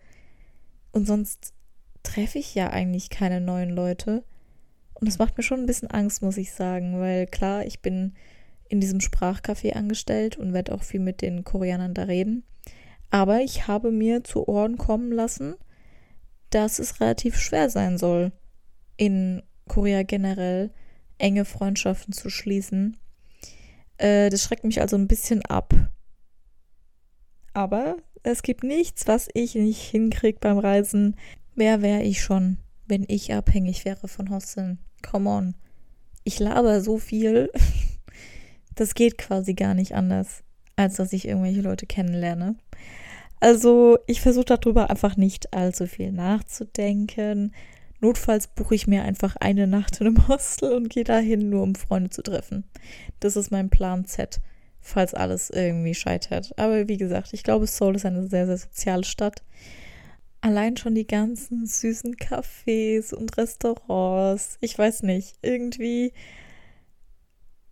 Und 0.93 1.07
sonst 1.07 1.55
treffe 2.03 2.39
ich 2.39 2.55
ja 2.55 2.71
eigentlich 2.71 3.11
keine 3.11 3.41
neuen 3.41 3.71
Leute. 3.71 4.25
Und 4.95 5.09
das 5.09 5.19
macht 5.19 5.37
mir 5.37 5.43
schon 5.43 5.61
ein 5.61 5.67
bisschen 5.67 5.91
Angst, 5.91 6.23
muss 6.23 6.37
ich 6.37 6.53
sagen, 6.53 7.01
weil 7.01 7.27
klar, 7.27 7.65
ich 7.65 7.81
bin 7.81 8.15
in 8.69 8.81
diesem 8.81 9.01
Sprachcafé 9.01 9.73
angestellt 9.73 10.37
und 10.37 10.53
werde 10.53 10.75
auch 10.75 10.83
viel 10.83 11.01
mit 11.01 11.23
den 11.23 11.45
Koreanern 11.45 11.95
da 11.95 12.05
reden. 12.05 12.45
Aber 13.11 13.41
ich 13.41 13.67
habe 13.67 13.91
mir 13.91 14.23
zu 14.23 14.47
Ohren 14.47 14.77
kommen 14.77 15.11
lassen, 15.11 15.55
dass 16.51 16.79
es 16.79 17.01
relativ 17.01 17.37
schwer 17.39 17.71
sein 17.71 17.99
soll, 17.99 18.33
in 18.97 19.43
Korea 19.67 20.03
generell 20.03 20.71
enge 21.21 21.45
Freundschaften 21.45 22.13
zu 22.13 22.31
schließen. 22.31 22.97
Äh, 23.99 24.31
das 24.31 24.43
schreckt 24.43 24.65
mich 24.65 24.81
also 24.81 24.97
ein 24.97 25.09
bisschen 25.09 25.45
ab. 25.45 25.75
Aber 27.53 27.97
es 28.23 28.43
gibt 28.43 28.65
nichts, 28.65 29.07
was 29.07 29.29
ich 29.35 29.55
nicht 29.55 29.83
hinkriege 29.83 30.39
beim 30.41 30.59
Reisen, 30.59 31.17
Wer 31.61 31.83
wäre 31.83 32.03
ich 32.03 32.23
schon, 32.23 32.57
wenn 32.87 33.05
ich 33.07 33.35
abhängig 33.35 33.85
wäre 33.85 34.09
von 34.09 34.31
Hosteln? 34.31 34.79
Come 35.03 35.29
on. 35.29 35.55
Ich 36.25 36.39
laber 36.39 36.81
so 36.81 36.99
viel. 36.99 37.51
Das 38.77 38.95
geht 38.95 39.19
quasi 39.19 39.53
gar 39.53 39.75
nicht 39.75 39.95
anders, 39.95 40.43
als 40.77 40.95
dass 40.97 41.13
ich 41.13 41.29
irgendwelche 41.29 41.61
Leute 41.61 41.85
kennenlerne. 41.85 42.55
Also 43.39 43.99
ich 44.07 44.23
versuche 44.23 44.47
darüber 44.47 44.89
einfach 44.89 45.19
nicht 45.19 45.53
allzu 45.53 45.87
viel 45.87 46.13
nachzudenken. 46.13 47.53
Notfalls 48.01 48.49
buche 48.49 48.75
ich 48.75 48.87
mir 48.87 49.03
einfach 49.03 49.37
eine 49.37 49.67
Nacht 49.67 50.01
in 50.01 50.07
einem 50.07 50.29
Hostel 50.29 50.73
und 50.73 50.89
gehe 50.89 51.05
dahin, 51.05 51.51
nur 51.51 51.63
um 51.63 51.75
Freunde 51.75 52.11
zu 52.11 52.23
treffen. 52.23 52.65
Das 53.21 53.37
ist 53.37 53.51
mein 53.51 53.71
Plan 53.71 54.05
Z, 54.07 54.41
falls 54.81 55.15
alles 55.15 55.51
irgendwie 55.51 55.95
scheitert. 55.95 56.59
Aber 56.59 56.89
wie 56.89 56.97
gesagt, 56.97 57.33
ich 57.33 57.43
glaube, 57.43 57.67
Seoul 57.67 57.97
ist 57.97 58.07
eine 58.07 58.27
sehr, 58.27 58.47
sehr 58.47 58.59
soziale 58.59 59.05
Stadt 59.05 59.43
allein 60.41 60.77
schon 60.77 60.95
die 60.95 61.07
ganzen 61.07 61.67
süßen 61.67 62.17
Cafés 62.17 63.15
und 63.15 63.37
Restaurants, 63.37 64.57
ich 64.61 64.77
weiß 64.77 65.03
nicht, 65.03 65.37
irgendwie, 65.43 66.13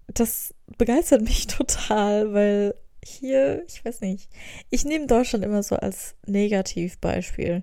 das 0.08 0.54
begeistert 0.76 1.22
mich 1.22 1.46
total, 1.46 2.32
weil 2.32 2.74
hier, 3.04 3.64
ich 3.66 3.84
weiß 3.84 4.00
nicht, 4.00 4.28
ich 4.70 4.84
nehme 4.84 5.06
Deutschland 5.06 5.44
immer 5.44 5.62
so 5.62 5.76
als 5.76 6.14
Negativbeispiel. 6.26 7.62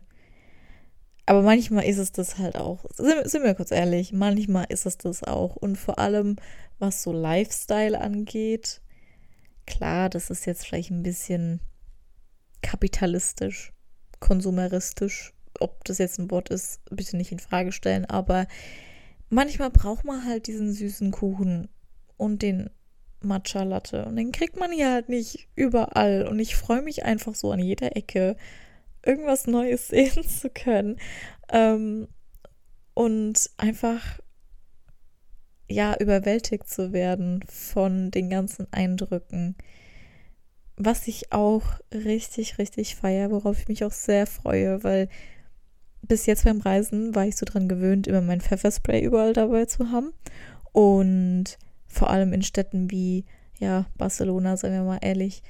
Aber 1.26 1.42
manchmal 1.42 1.86
ist 1.86 1.98
es 1.98 2.12
das 2.12 2.38
halt 2.38 2.56
auch. 2.56 2.86
Sind, 2.96 3.30
sind 3.30 3.44
wir 3.44 3.56
kurz 3.56 3.72
ehrlich, 3.72 4.14
manchmal 4.14 4.66
ist 4.70 4.86
es 4.86 4.98
das 4.98 5.24
auch. 5.24 5.56
Und 5.56 5.78
vor 5.78 5.98
allem, 5.98 6.36
was 6.78 7.02
so 7.02 7.12
Lifestyle 7.12 8.00
angeht, 8.00 8.82
klar, 9.66 10.10
das 10.10 10.30
ist 10.30 10.46
jetzt 10.46 10.66
vielleicht 10.66 10.92
ein 10.92 11.04
bisschen 11.04 11.62
kapitalistisch 12.62 13.74
konsumeristisch. 14.20 15.34
Ob 15.60 15.84
das 15.86 16.00
jetzt 16.00 16.20
ein 16.20 16.32
Wort 16.32 16.50
ist, 16.50 16.82
bitte 16.90 17.16
nicht 17.16 17.32
in 17.32 17.40
Frage 17.40 17.72
stellen. 17.72 18.06
Aber 18.06 18.48
manchmal 19.30 19.70
braucht 19.70 20.04
man 20.04 20.26
halt 20.26 20.48
diesen 20.48 20.74
süßen 20.74 21.12
Kuchen 21.12 21.70
und 22.18 22.42
den 22.42 22.70
Matcha 23.22 23.64
Latte. 23.64 24.06
Und 24.06 24.18
den 24.18 24.32
kriegt 24.32 24.58
man 24.58 24.72
hier 24.72 24.92
halt 24.92 25.10
nicht 25.10 25.48
überall. 25.56 26.28
Und 26.28 26.40
ich 26.40 26.56
freue 26.56 26.82
mich 26.82 27.06
einfach 27.06 27.36
so 27.36 27.52
an 27.52 27.60
jeder 27.60 27.96
Ecke, 27.96 28.36
irgendwas 29.06 29.48
Neues 29.48 29.88
sehen 29.90 30.28
zu 30.28 30.50
können. 30.50 30.98
Ähm, 31.50 32.08
und 32.94 33.50
einfach, 33.58 34.20
ja, 35.70 35.96
überwältigt 36.00 36.70
zu 36.70 36.94
werden 36.94 37.44
von 37.48 38.12
den 38.12 38.30
ganzen 38.30 38.72
Eindrücken 38.72 39.56
was 40.78 41.08
ich 41.08 41.32
auch 41.32 41.64
richtig, 41.94 42.58
richtig 42.58 42.96
feiere, 42.96 43.32
worauf 43.32 43.60
ich 43.60 43.68
mich 43.68 43.84
auch 43.84 43.92
sehr 43.92 44.28
freue, 44.28 44.84
weil 44.84 45.08
bis 46.02 46.26
jetzt 46.26 46.44
beim 46.44 46.60
Reisen 46.60 47.16
war 47.16 47.26
ich 47.26 47.38
so 47.38 47.46
dran 47.46 47.68
gewöhnt, 47.68 48.08
immer 48.08 48.22
mein 48.22 48.42
Pfefferspray 48.42 49.04
überall 49.04 49.34
dabei 49.34 49.66
zu 49.66 49.92
haben. 49.92 50.14
Und 50.72 51.58
vor 51.88 52.10
allem 52.10 52.34
in 52.34 52.44
Städten 52.44 52.92
wie, 52.92 53.26
ja, 53.60 53.86
Barcelona, 53.98 54.58
sagen 54.58 54.76
wir 54.76 54.84
mal 54.84 55.00
ehrlich, 55.02 55.42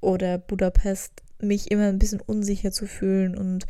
oder 0.00 0.38
Budapest, 0.38 1.22
mich 1.42 1.70
immer 1.70 1.88
ein 1.88 1.98
bisschen 1.98 2.20
unsicher 2.20 2.72
zu 2.72 2.86
fühlen 2.86 3.36
und 3.36 3.66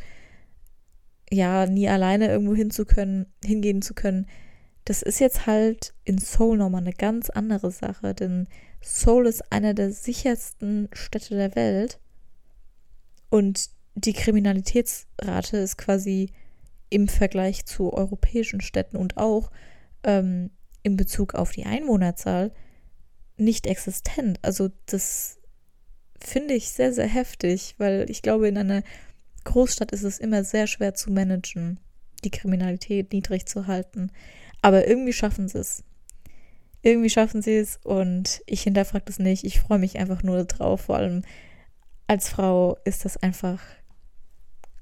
ja, 1.31 1.65
nie 1.65 1.89
alleine 1.89 2.27
irgendwo 2.27 2.55
hin 2.55 2.69
zu 2.69 2.85
können, 2.85 3.25
hingehen 3.43 3.81
zu 3.81 3.93
können. 3.93 4.27
Das 4.85 5.01
ist 5.01 5.19
jetzt 5.19 5.47
halt 5.47 5.93
in 6.03 6.17
Seoul 6.17 6.57
nochmal 6.57 6.81
eine 6.81 6.93
ganz 6.93 7.29
andere 7.29 7.71
Sache, 7.71 8.13
denn 8.13 8.47
Seoul 8.81 9.27
ist 9.27 9.51
einer 9.51 9.73
der 9.73 9.91
sichersten 9.91 10.89
Städte 10.93 11.35
der 11.35 11.55
Welt 11.55 11.99
und 13.29 13.69
die 13.95 14.13
Kriminalitätsrate 14.13 15.57
ist 15.57 15.77
quasi 15.77 16.31
im 16.89 17.07
Vergleich 17.07 17.65
zu 17.65 17.93
europäischen 17.93 18.61
Städten 18.61 18.97
und 18.97 19.17
auch 19.17 19.49
ähm, 20.03 20.51
in 20.83 20.97
Bezug 20.97 21.33
auf 21.33 21.51
die 21.51 21.65
Einwohnerzahl 21.65 22.51
nicht 23.37 23.65
existent. 23.65 24.37
Also 24.41 24.69
das 24.85 25.39
finde 26.25 26.53
ich 26.53 26.69
sehr, 26.69 26.93
sehr 26.93 27.07
heftig, 27.07 27.75
weil 27.77 28.09
ich 28.09 28.21
glaube, 28.21 28.47
in 28.47 28.57
einer 28.57 28.83
Großstadt 29.43 29.91
ist 29.91 30.03
es 30.03 30.19
immer 30.19 30.43
sehr 30.43 30.67
schwer 30.67 30.93
zu 30.93 31.11
managen, 31.11 31.79
die 32.23 32.31
Kriminalität 32.31 33.11
niedrig 33.11 33.45
zu 33.45 33.67
halten. 33.67 34.11
Aber 34.61 34.87
irgendwie 34.87 35.13
schaffen 35.13 35.47
sie 35.47 35.59
es 35.59 35.83
irgendwie 36.83 37.09
schaffen 37.09 37.41
sie 37.41 37.55
es 37.55 37.79
und 37.83 38.43
ich 38.45 38.63
hinterfrage 38.63 39.05
das 39.05 39.17
nicht. 39.17 39.45
Ich 39.45 39.61
freue 39.61 39.79
mich 39.79 39.97
einfach 39.97 40.21
nur 40.21 40.43
drauf. 40.43 40.81
Vor 40.81 40.97
allem 40.97 41.23
als 42.07 42.29
Frau 42.29 42.77
ist 42.83 43.05
das 43.05 43.17
einfach 43.17 43.59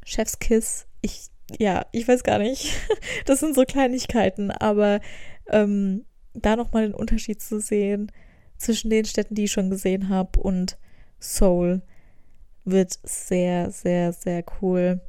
Chefskiss. 0.03 0.87
Ich, 1.01 1.27
ja, 1.59 1.85
ich 1.91 2.07
weiß 2.07 2.23
gar 2.23 2.39
nicht. 2.39 2.73
Das 3.25 3.39
sind 3.39 3.55
so 3.55 3.63
Kleinigkeiten, 3.63 4.51
aber 4.51 4.99
ähm, 5.47 6.05
da 6.33 6.55
nochmal 6.55 6.83
den 6.83 6.95
Unterschied 6.95 7.41
zu 7.41 7.59
sehen 7.59 8.11
zwischen 8.57 8.89
den 8.89 9.05
Städten, 9.05 9.35
die 9.35 9.43
ich 9.43 9.51
schon 9.51 9.69
gesehen 9.69 10.09
habe 10.09 10.39
und 10.39 10.77
Seoul 11.21 11.81
wird 12.65 12.99
sehr, 13.03 13.71
sehr, 13.71 14.11
sehr 14.11 14.43
cool. 14.61 14.99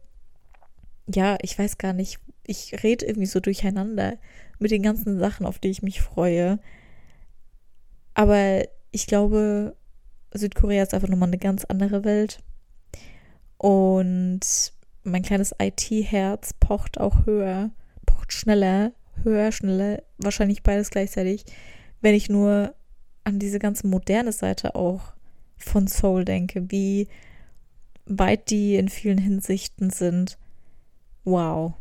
Ja, 1.13 1.37
ich 1.43 1.59
weiß 1.59 1.79
gar 1.79 1.93
nicht. 1.93 2.21
Ich 2.47 2.83
rede 2.83 3.07
irgendwie 3.07 3.27
so 3.27 3.41
durcheinander 3.41 4.19
mit 4.59 4.71
den 4.71 4.83
ganzen 4.83 5.19
Sachen, 5.19 5.47
auf 5.47 5.59
die 5.59 5.71
ich 5.71 5.83
mich 5.83 6.01
freue. 6.01 6.59
Aber 8.15 8.63
ich 8.91 9.07
glaube, 9.07 9.77
Südkorea 10.33 10.83
ist 10.83 10.95
einfach 10.95 11.09
nochmal 11.09 11.29
eine 11.29 11.39
ganz 11.39 11.65
andere 11.65 12.05
Welt. 12.05 12.43
Und 13.59 14.41
mein 15.05 15.23
kleines 15.23 15.55
IT-Herz 15.61 16.53
pocht 16.55 16.99
auch 16.99 17.27
höher, 17.27 17.71
pocht 18.07 18.33
schneller, 18.33 18.93
höher, 19.23 19.53
schneller, 19.53 20.03
wahrscheinlich 20.19 20.63
beides 20.63 20.91
gleichzeitig, 20.91 21.45
wenn 22.01 22.15
ich 22.15 22.29
nur 22.29 22.75
an 23.25 23.39
diese 23.39 23.59
ganze 23.59 23.87
moderne 23.87 24.33
Seite 24.33 24.75
auch 24.75 25.13
von 25.65 25.87
Soul 25.87 26.25
denke, 26.25 26.71
wie 26.71 27.09
weit 28.07 28.51
die 28.51 28.77
in 28.77 28.89
vielen 28.89 29.19
Hinsichten 29.19 29.91
sind. 29.91 30.39
Wow. 31.25 31.75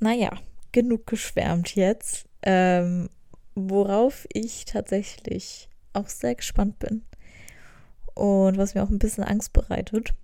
Naja, 0.00 0.30
genug 0.72 1.06
geschwärmt 1.06 1.74
jetzt. 1.74 2.26
Ähm, 2.42 3.08
worauf 3.54 4.26
ich 4.32 4.64
tatsächlich 4.64 5.68
auch 5.92 6.08
sehr 6.08 6.34
gespannt 6.34 6.78
bin 6.78 7.02
und 8.14 8.56
was 8.56 8.74
mir 8.74 8.82
auch 8.82 8.90
ein 8.90 8.98
bisschen 8.98 9.24
Angst 9.24 9.52
bereitet, 9.52 10.14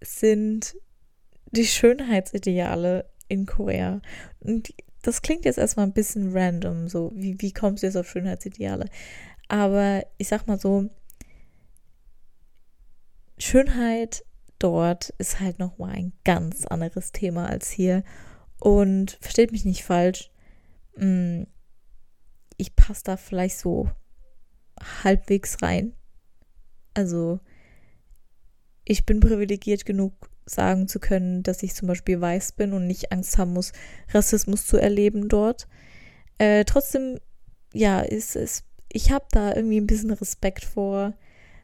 sind 0.00 0.76
die 1.50 1.66
Schönheitsideale 1.66 3.06
in 3.28 3.46
Korea. 3.46 4.00
Und 4.40 4.74
das 5.02 5.22
klingt 5.22 5.44
jetzt 5.44 5.58
erstmal 5.58 5.86
ein 5.86 5.92
bisschen 5.92 6.32
random, 6.32 6.88
so 6.88 7.10
wie, 7.14 7.40
wie 7.40 7.52
kommst 7.52 7.82
du 7.82 7.86
jetzt 7.86 7.96
auf 7.96 8.08
Schönheitsideale? 8.08 8.86
Aber 9.48 10.04
ich 10.18 10.28
sag 10.28 10.46
mal 10.46 10.58
so, 10.58 10.88
Schönheit 13.42 14.24
dort 14.60 15.10
ist 15.18 15.40
halt 15.40 15.58
nochmal 15.58 15.90
ein 15.90 16.12
ganz 16.24 16.64
anderes 16.66 17.10
Thema 17.12 17.48
als 17.48 17.70
hier. 17.70 18.04
Und 18.60 19.18
versteht 19.20 19.50
mich 19.50 19.64
nicht 19.64 19.82
falsch, 19.82 20.30
mm, 20.96 21.42
ich 22.56 22.76
passe 22.76 23.02
da 23.04 23.16
vielleicht 23.16 23.58
so 23.58 23.90
halbwegs 25.02 25.60
rein. 25.62 25.94
Also 26.94 27.40
ich 28.84 29.04
bin 29.04 29.18
privilegiert 29.18 29.84
genug, 29.84 30.30
sagen 30.46 30.86
zu 30.86 31.00
können, 31.00 31.42
dass 31.42 31.64
ich 31.64 31.74
zum 31.74 31.88
Beispiel 31.88 32.20
weiß 32.20 32.52
bin 32.52 32.72
und 32.72 32.86
nicht 32.86 33.10
Angst 33.10 33.38
haben 33.38 33.52
muss, 33.52 33.72
Rassismus 34.10 34.66
zu 34.66 34.76
erleben 34.76 35.28
dort. 35.28 35.66
Äh, 36.38 36.64
trotzdem, 36.64 37.18
ja, 37.72 38.00
ist 38.00 38.36
es, 38.36 38.62
ich 38.88 39.10
habe 39.10 39.26
da 39.32 39.54
irgendwie 39.54 39.80
ein 39.80 39.86
bisschen 39.86 40.12
Respekt 40.12 40.64
vor, 40.64 41.14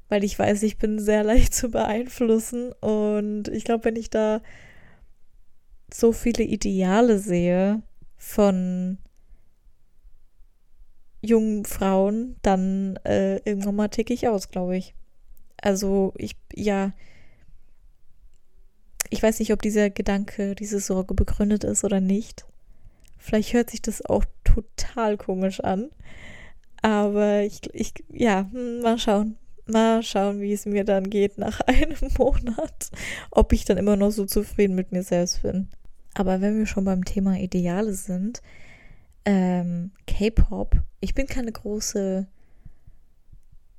weil 0.08 0.24
ich 0.24 0.38
weiß, 0.38 0.62
ich 0.62 0.78
bin 0.78 0.98
sehr 0.98 1.24
leicht 1.24 1.54
zu 1.54 1.70
beeinflussen 1.70 2.72
und 2.80 3.48
ich 3.48 3.64
glaube, 3.64 3.84
wenn 3.84 3.96
ich 3.96 4.10
da 4.10 4.40
so 5.92 6.12
viele 6.12 6.44
Ideale 6.44 7.18
sehe 7.18 7.82
von 8.16 8.98
jungen 11.20 11.64
Frauen, 11.64 12.36
dann 12.42 12.96
äh, 13.04 13.36
irgendwann 13.38 13.76
mal 13.76 13.88
ticke 13.88 14.14
ich 14.14 14.28
aus, 14.28 14.50
glaube 14.50 14.76
ich. 14.76 14.94
Also 15.60 16.12
ich, 16.16 16.36
ja, 16.54 16.92
ich 19.10 19.22
weiß 19.22 19.38
nicht, 19.40 19.52
ob 19.52 19.62
dieser 19.62 19.90
Gedanke, 19.90 20.54
diese 20.54 20.80
Sorge 20.80 21.14
begründet 21.14 21.64
ist 21.64 21.84
oder 21.84 22.00
nicht. 22.00 22.46
Vielleicht 23.16 23.52
hört 23.52 23.70
sich 23.70 23.82
das 23.82 24.04
auch 24.04 24.24
total 24.44 25.16
komisch 25.16 25.60
an. 25.60 25.90
Aber 26.82 27.40
ich, 27.40 27.60
ich 27.72 27.92
ja, 28.12 28.48
hm, 28.52 28.80
mal 28.82 28.98
schauen. 28.98 29.36
Mal 29.68 30.02
schauen, 30.02 30.40
wie 30.40 30.52
es 30.52 30.66
mir 30.66 30.84
dann 30.84 31.10
geht 31.10 31.38
nach 31.38 31.60
einem 31.66 31.96
Monat. 32.18 32.90
Ob 33.30 33.52
ich 33.52 33.64
dann 33.64 33.78
immer 33.78 33.96
noch 33.96 34.10
so 34.10 34.24
zufrieden 34.24 34.74
mit 34.74 34.92
mir 34.92 35.02
selbst 35.02 35.42
bin. 35.42 35.68
Aber 36.14 36.40
wenn 36.40 36.58
wir 36.58 36.66
schon 36.66 36.84
beim 36.84 37.04
Thema 37.04 37.36
Ideale 37.38 37.94
sind, 37.94 38.42
ähm, 39.24 39.92
K-Pop. 40.06 40.76
Ich 41.00 41.14
bin 41.14 41.26
keine 41.26 41.52
große 41.52 42.26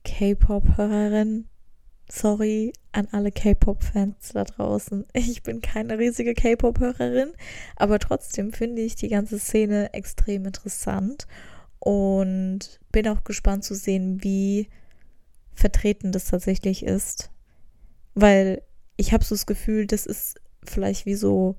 K-Pop-Hörerin. 0.05 1.45
Sorry 2.11 2.73
an 2.91 3.07
alle 3.11 3.31
K-Pop-Fans 3.31 4.31
da 4.33 4.43
draußen. 4.43 5.05
Ich 5.13 5.43
bin 5.43 5.61
keine 5.61 5.99
riesige 5.99 6.33
K-Pop-Hörerin, 6.33 7.33
aber 7.75 7.99
trotzdem 7.99 8.53
finde 8.53 8.81
ich 8.81 8.95
die 8.95 9.09
ganze 9.09 9.39
Szene 9.39 9.93
extrem 9.93 10.45
interessant 10.45 11.27
und 11.79 12.79
bin 12.91 13.07
auch 13.07 13.23
gespannt 13.23 13.63
zu 13.63 13.75
sehen, 13.75 14.23
wie 14.23 14.69
vertreten 15.59 16.11
das 16.11 16.25
tatsächlich 16.25 16.83
ist. 16.83 17.29
Weil 18.15 18.61
ich 18.97 19.13
habe 19.13 19.23
so 19.23 19.35
das 19.35 19.45
Gefühl, 19.45 19.87
das 19.87 20.05
ist 20.05 20.39
vielleicht 20.63 21.05
wie 21.05 21.15
so 21.15 21.55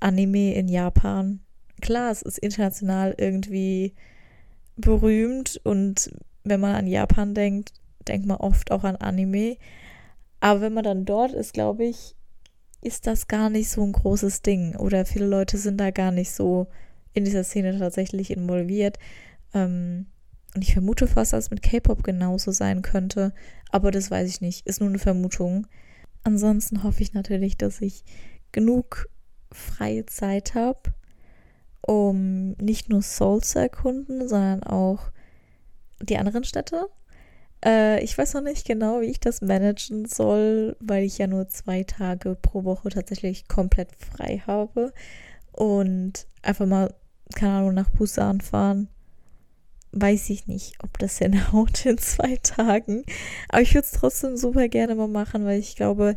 Anime 0.00 0.54
in 0.54 0.68
Japan. 0.68 1.40
Klar, 1.80 2.10
es 2.10 2.22
ist 2.22 2.38
international 2.38 3.14
irgendwie 3.16 3.94
berühmt 4.76 5.60
und 5.64 6.10
wenn 6.44 6.60
man 6.60 6.74
an 6.74 6.86
Japan 6.86 7.34
denkt, 7.34 7.72
denkt 8.06 8.26
man 8.26 8.36
oft 8.38 8.70
auch 8.70 8.84
an 8.84 8.96
Anime. 8.96 9.56
Aber 10.40 10.60
wenn 10.60 10.74
man 10.74 10.84
dann 10.84 11.04
dort 11.04 11.32
ist, 11.32 11.54
glaube 11.54 11.84
ich, 11.84 12.14
ist 12.82 13.06
das 13.06 13.26
gar 13.26 13.50
nicht 13.50 13.68
so 13.68 13.82
ein 13.82 13.92
großes 13.92 14.42
Ding. 14.42 14.76
Oder 14.76 15.06
viele 15.06 15.26
Leute 15.26 15.58
sind 15.58 15.78
da 15.78 15.90
gar 15.90 16.12
nicht 16.12 16.30
so 16.30 16.68
in 17.14 17.24
dieser 17.24 17.42
Szene 17.42 17.78
tatsächlich 17.78 18.30
involviert. 18.30 18.98
Ähm, 19.54 20.06
und 20.56 20.62
ich 20.62 20.72
vermute 20.72 21.06
fast, 21.06 21.34
dass 21.34 21.44
es 21.44 21.50
mit 21.50 21.60
K-Pop 21.60 22.02
genauso 22.02 22.50
sein 22.50 22.80
könnte. 22.80 23.34
Aber 23.70 23.90
das 23.90 24.10
weiß 24.10 24.26
ich 24.26 24.40
nicht. 24.40 24.66
Ist 24.66 24.80
nur 24.80 24.88
eine 24.88 24.98
Vermutung. 24.98 25.66
Ansonsten 26.24 26.82
hoffe 26.82 27.02
ich 27.02 27.12
natürlich, 27.12 27.58
dass 27.58 27.82
ich 27.82 28.04
genug 28.52 29.06
freie 29.52 30.06
Zeit 30.06 30.54
habe, 30.54 30.80
um 31.82 32.52
nicht 32.52 32.88
nur 32.88 33.02
Seoul 33.02 33.42
zu 33.42 33.58
erkunden, 33.58 34.26
sondern 34.28 34.62
auch 34.62 35.10
die 36.00 36.16
anderen 36.16 36.44
Städte. 36.44 36.86
Äh, 37.62 38.02
ich 38.02 38.16
weiß 38.16 38.32
noch 38.32 38.42
nicht 38.42 38.66
genau, 38.66 39.02
wie 39.02 39.10
ich 39.10 39.20
das 39.20 39.42
managen 39.42 40.06
soll, 40.06 40.74
weil 40.80 41.04
ich 41.04 41.18
ja 41.18 41.26
nur 41.26 41.48
zwei 41.48 41.82
Tage 41.82 42.34
pro 42.34 42.64
Woche 42.64 42.88
tatsächlich 42.88 43.46
komplett 43.46 43.90
frei 43.96 44.42
habe. 44.46 44.94
Und 45.52 46.26
einfach 46.40 46.64
mal, 46.64 46.94
keine 47.34 47.58
Ahnung, 47.58 47.74
nach 47.74 47.90
Busan 47.90 48.40
fahren. 48.40 48.88
Weiß 49.98 50.28
ich 50.30 50.46
nicht, 50.46 50.74
ob 50.82 50.98
das 50.98 51.18
hinhaut 51.18 51.86
in 51.86 51.98
zwei 51.98 52.36
Tagen. 52.42 53.04
Aber 53.48 53.62
ich 53.62 53.74
würde 53.74 53.86
es 53.86 53.92
trotzdem 53.92 54.36
super 54.36 54.68
gerne 54.68 54.94
mal 54.94 55.08
machen, 55.08 55.44
weil 55.44 55.58
ich 55.58 55.76
glaube, 55.76 56.16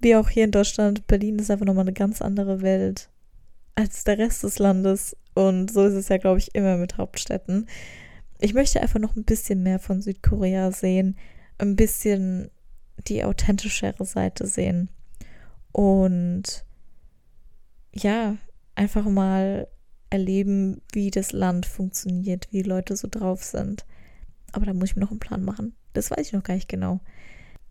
wie 0.00 0.14
auch 0.14 0.28
hier 0.28 0.44
in 0.44 0.52
Deutschland, 0.52 1.06
Berlin 1.06 1.38
ist 1.38 1.50
einfach 1.50 1.66
nochmal 1.66 1.84
eine 1.84 1.92
ganz 1.92 2.22
andere 2.22 2.62
Welt 2.62 3.08
als 3.74 4.04
der 4.04 4.18
Rest 4.18 4.44
des 4.44 4.58
Landes. 4.58 5.16
Und 5.34 5.70
so 5.70 5.84
ist 5.84 5.94
es 5.94 6.08
ja, 6.08 6.18
glaube 6.18 6.38
ich, 6.38 6.54
immer 6.54 6.76
mit 6.76 6.98
Hauptstädten 6.98 7.66
ich 8.38 8.54
möchte 8.54 8.80
einfach 8.80 9.00
noch 9.00 9.16
ein 9.16 9.24
bisschen 9.24 9.62
mehr 9.62 9.78
von 9.78 10.02
Südkorea 10.02 10.72
sehen, 10.72 11.16
ein 11.58 11.76
bisschen 11.76 12.50
die 13.08 13.24
authentischere 13.24 14.04
Seite 14.04 14.46
sehen. 14.46 14.90
Und 15.72 16.64
ja, 17.92 18.36
einfach 18.74 19.04
mal 19.04 19.68
erleben, 20.16 20.80
wie 20.92 21.10
das 21.10 21.32
Land 21.32 21.66
funktioniert, 21.66 22.48
wie 22.50 22.62
die 22.62 22.68
Leute 22.68 22.96
so 22.96 23.08
drauf 23.10 23.44
sind. 23.44 23.84
Aber 24.52 24.64
da 24.64 24.72
muss 24.72 24.90
ich 24.90 24.96
mir 24.96 25.02
noch 25.02 25.10
einen 25.10 25.20
Plan 25.20 25.44
machen. 25.44 25.74
Das 25.92 26.10
weiß 26.10 26.26
ich 26.26 26.32
noch 26.32 26.42
gar 26.42 26.54
nicht 26.54 26.68
genau. 26.68 27.00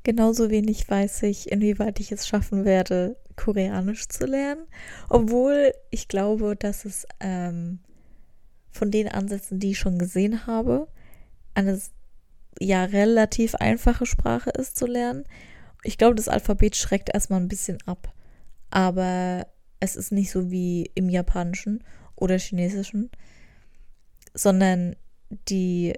Genauso 0.04 0.52
wenig 0.52 0.88
weiß 0.88 1.24
ich, 1.24 1.52
inwieweit 1.52 2.00
ich 2.00 2.12
es 2.12 2.28
schaffen 2.28 2.64
werde, 2.64 3.18
Koreanisch 3.36 4.08
zu 4.08 4.26
lernen. 4.26 4.66
Obwohl 5.10 5.74
ich 5.90 6.08
glaube, 6.08 6.56
dass 6.56 6.86
es 6.86 7.08
ähm, 7.20 7.80
von 8.72 8.92
den 8.92 9.08
Ansätzen, 9.08 9.60
die 9.60 9.72
ich 9.72 9.80
schon 9.80 9.98
gesehen 9.98 10.46
habe, 10.46 10.88
eine 11.56 11.80
ja 12.60 12.84
relativ 12.86 13.56
einfache 13.56 14.06
Sprache 14.06 14.52
ist 14.52 14.78
zu 14.78 14.86
lernen. 14.86 15.24
Ich 15.84 15.98
glaube, 15.98 16.16
das 16.16 16.28
Alphabet 16.28 16.76
schreckt 16.76 17.10
erstmal 17.14 17.40
ein 17.40 17.48
bisschen 17.48 17.78
ab, 17.86 18.14
aber 18.70 19.48
es 19.80 19.96
ist 19.96 20.12
nicht 20.12 20.32
so 20.32 20.52
wie 20.52 20.90
im 20.96 21.10
Japanischen 21.10 21.84
oder 22.16 22.38
Chinesischen, 22.38 23.10
sondern 24.34 24.96
die 25.50 25.94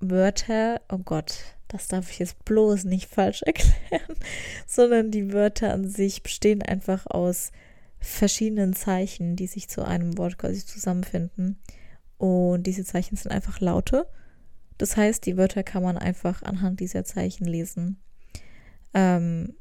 Wörter, 0.00 0.80
oh 0.90 0.98
Gott, 0.98 1.34
das 1.68 1.88
darf 1.88 2.10
ich 2.10 2.18
jetzt 2.18 2.44
bloß 2.44 2.84
nicht 2.84 3.08
falsch 3.08 3.42
erklären, 3.46 4.16
sondern 4.66 5.10
die 5.10 5.32
Wörter 5.32 5.72
an 5.72 5.88
sich 5.88 6.22
bestehen 6.22 6.62
einfach 6.62 7.06
aus 7.06 7.52
verschiedenen 7.98 8.74
Zeichen, 8.74 9.36
die 9.36 9.46
sich 9.46 9.68
zu 9.68 9.84
einem 9.84 10.16
Wort 10.18 10.38
quasi 10.38 10.64
zusammenfinden. 10.64 11.58
Und 12.16 12.64
diese 12.64 12.84
Zeichen 12.84 13.16
sind 13.16 13.30
einfach 13.30 13.60
Laute. 13.60 14.06
Das 14.78 14.96
heißt, 14.96 15.24
die 15.26 15.36
Wörter 15.36 15.62
kann 15.62 15.82
man 15.82 15.98
einfach 15.98 16.42
anhand 16.42 16.80
dieser 16.80 17.04
Zeichen 17.04 17.44
lesen. 17.44 18.00
Ähm, 18.94 19.54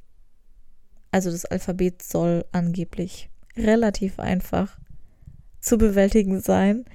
also 1.11 1.31
das 1.31 1.45
Alphabet 1.45 2.01
soll 2.01 2.45
angeblich 2.51 3.29
relativ 3.57 4.19
einfach 4.19 4.79
zu 5.59 5.77
bewältigen 5.77 6.41
sein. 6.41 6.85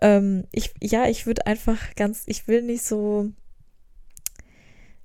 Ähm, 0.00 0.44
ich, 0.52 0.74
ja, 0.80 1.06
ich 1.08 1.26
würde 1.26 1.46
einfach 1.46 1.94
ganz, 1.94 2.24
ich 2.26 2.48
will 2.48 2.62
nicht 2.62 2.82
so, 2.82 3.30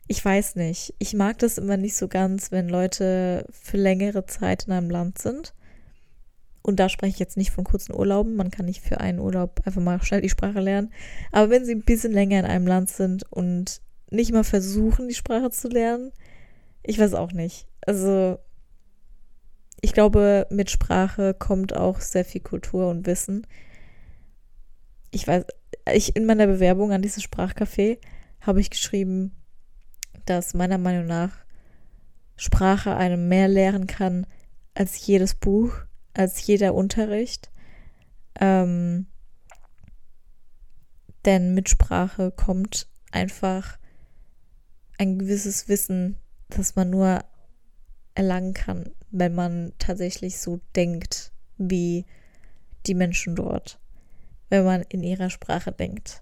ich 0.07 0.23
weiß 0.23 0.55
nicht, 0.55 0.93
ich 0.99 1.13
mag 1.13 1.39
das 1.39 1.57
immer 1.57 1.77
nicht 1.77 1.95
so 1.95 2.07
ganz, 2.07 2.51
wenn 2.51 2.69
Leute 2.69 3.45
für 3.51 3.77
längere 3.77 4.25
Zeit 4.25 4.65
in 4.65 4.73
einem 4.73 4.89
Land 4.89 5.19
sind 5.19 5.53
und 6.67 6.81
da 6.81 6.89
spreche 6.89 7.13
ich 7.13 7.19
jetzt 7.19 7.37
nicht 7.37 7.51
von 7.51 7.63
kurzen 7.63 7.95
Urlauben. 7.95 8.35
Man 8.35 8.51
kann 8.51 8.65
nicht 8.65 8.81
für 8.81 8.99
einen 8.99 9.19
Urlaub 9.19 9.61
einfach 9.63 9.81
mal 9.81 10.03
schnell 10.03 10.19
die 10.19 10.29
Sprache 10.29 10.59
lernen. 10.59 10.91
Aber 11.31 11.49
wenn 11.49 11.63
sie 11.63 11.73
ein 11.73 11.83
bisschen 11.83 12.11
länger 12.11 12.39
in 12.39 12.45
einem 12.45 12.67
Land 12.67 12.89
sind 12.89 13.23
und 13.31 13.79
nicht 14.11 14.33
mal 14.33 14.43
versuchen, 14.43 15.07
die 15.07 15.13
Sprache 15.13 15.49
zu 15.49 15.69
lernen, 15.69 16.11
ich 16.83 16.99
weiß 16.99 17.13
auch 17.13 17.31
nicht. 17.31 17.67
Also, 17.85 18.37
ich 19.81 19.93
glaube, 19.93 20.47
mit 20.49 20.71
Sprache 20.71 21.33
kommt 21.33 21.75
auch 21.75 21.99
sehr 22.01 22.25
viel 22.25 22.41
Kultur 22.41 22.89
und 22.89 23.05
Wissen. 23.05 23.45
Ich 25.11 25.27
weiß, 25.27 25.45
ich 25.93 26.15
in 26.15 26.25
meiner 26.25 26.47
Bewerbung 26.47 26.91
an 26.91 27.01
dieses 27.01 27.23
Sprachcafé 27.23 27.99
habe 28.41 28.59
ich 28.59 28.69
geschrieben, 28.69 29.35
dass 30.25 30.53
meiner 30.53 30.77
Meinung 30.77 31.05
nach 31.05 31.31
Sprache 32.35 32.95
einem 32.95 33.27
mehr 33.27 33.47
lehren 33.47 33.87
kann 33.87 34.27
als 34.73 35.05
jedes 35.05 35.33
Buch 35.35 35.87
als 36.17 36.45
jeder 36.45 36.73
Unterricht. 36.73 37.51
Ähm, 38.39 39.07
denn 41.25 41.53
mit 41.53 41.69
Sprache 41.69 42.31
kommt 42.31 42.87
einfach 43.11 43.77
ein 44.97 45.19
gewisses 45.19 45.67
Wissen, 45.67 46.17
das 46.49 46.75
man 46.75 46.89
nur 46.89 47.23
erlangen 48.15 48.53
kann, 48.53 48.89
wenn 49.11 49.35
man 49.35 49.73
tatsächlich 49.79 50.37
so 50.39 50.59
denkt 50.75 51.31
wie 51.57 52.05
die 52.85 52.95
Menschen 52.95 53.35
dort, 53.35 53.79
wenn 54.49 54.63
man 54.63 54.81
in 54.83 55.03
ihrer 55.03 55.29
Sprache 55.29 55.71
denkt. 55.71 56.21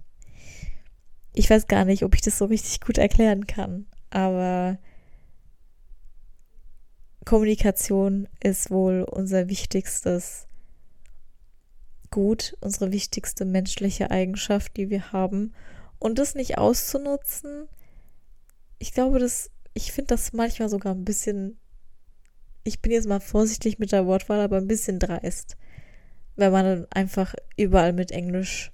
Ich 1.33 1.49
weiß 1.49 1.67
gar 1.67 1.85
nicht, 1.85 2.03
ob 2.03 2.15
ich 2.15 2.21
das 2.21 2.37
so 2.37 2.45
richtig 2.45 2.81
gut 2.81 2.97
erklären 2.97 3.45
kann, 3.47 3.85
aber 4.09 4.77
Kommunikation 7.25 8.27
ist 8.41 8.69
wohl 8.69 9.03
unser 9.03 9.49
wichtigstes 9.49 10.47
Gut, 12.11 12.55
unsere 12.61 12.91
wichtigste 12.93 13.43
menschliche 13.43 14.09
Eigenschaft, 14.11 14.77
die 14.77 14.89
wir 14.89 15.11
haben. 15.11 15.53
Und 15.99 16.17
das 16.17 16.35
nicht 16.35 16.57
auszunutzen, 16.57 17.67
ich 18.77 18.93
glaube, 18.93 19.19
dass 19.19 19.49
ich 19.73 19.91
finde 19.91 20.09
das 20.09 20.31
manchmal 20.31 20.69
sogar 20.69 20.93
ein 20.93 21.03
bisschen, 21.03 21.59
ich 22.65 22.81
bin 22.81 22.91
jetzt 22.91 23.07
mal 23.07 23.21
vorsichtig 23.21 23.79
mit 23.79 23.93
der 23.93 24.07
Wortwahl, 24.07 24.41
aber 24.41 24.57
ein 24.57 24.67
bisschen 24.67 24.99
dreist, 24.99 25.55
wenn 26.35 26.51
man 26.51 26.65
dann 26.65 26.87
einfach 26.89 27.35
überall 27.55 27.93
mit 27.93 28.11
Englisch 28.11 28.71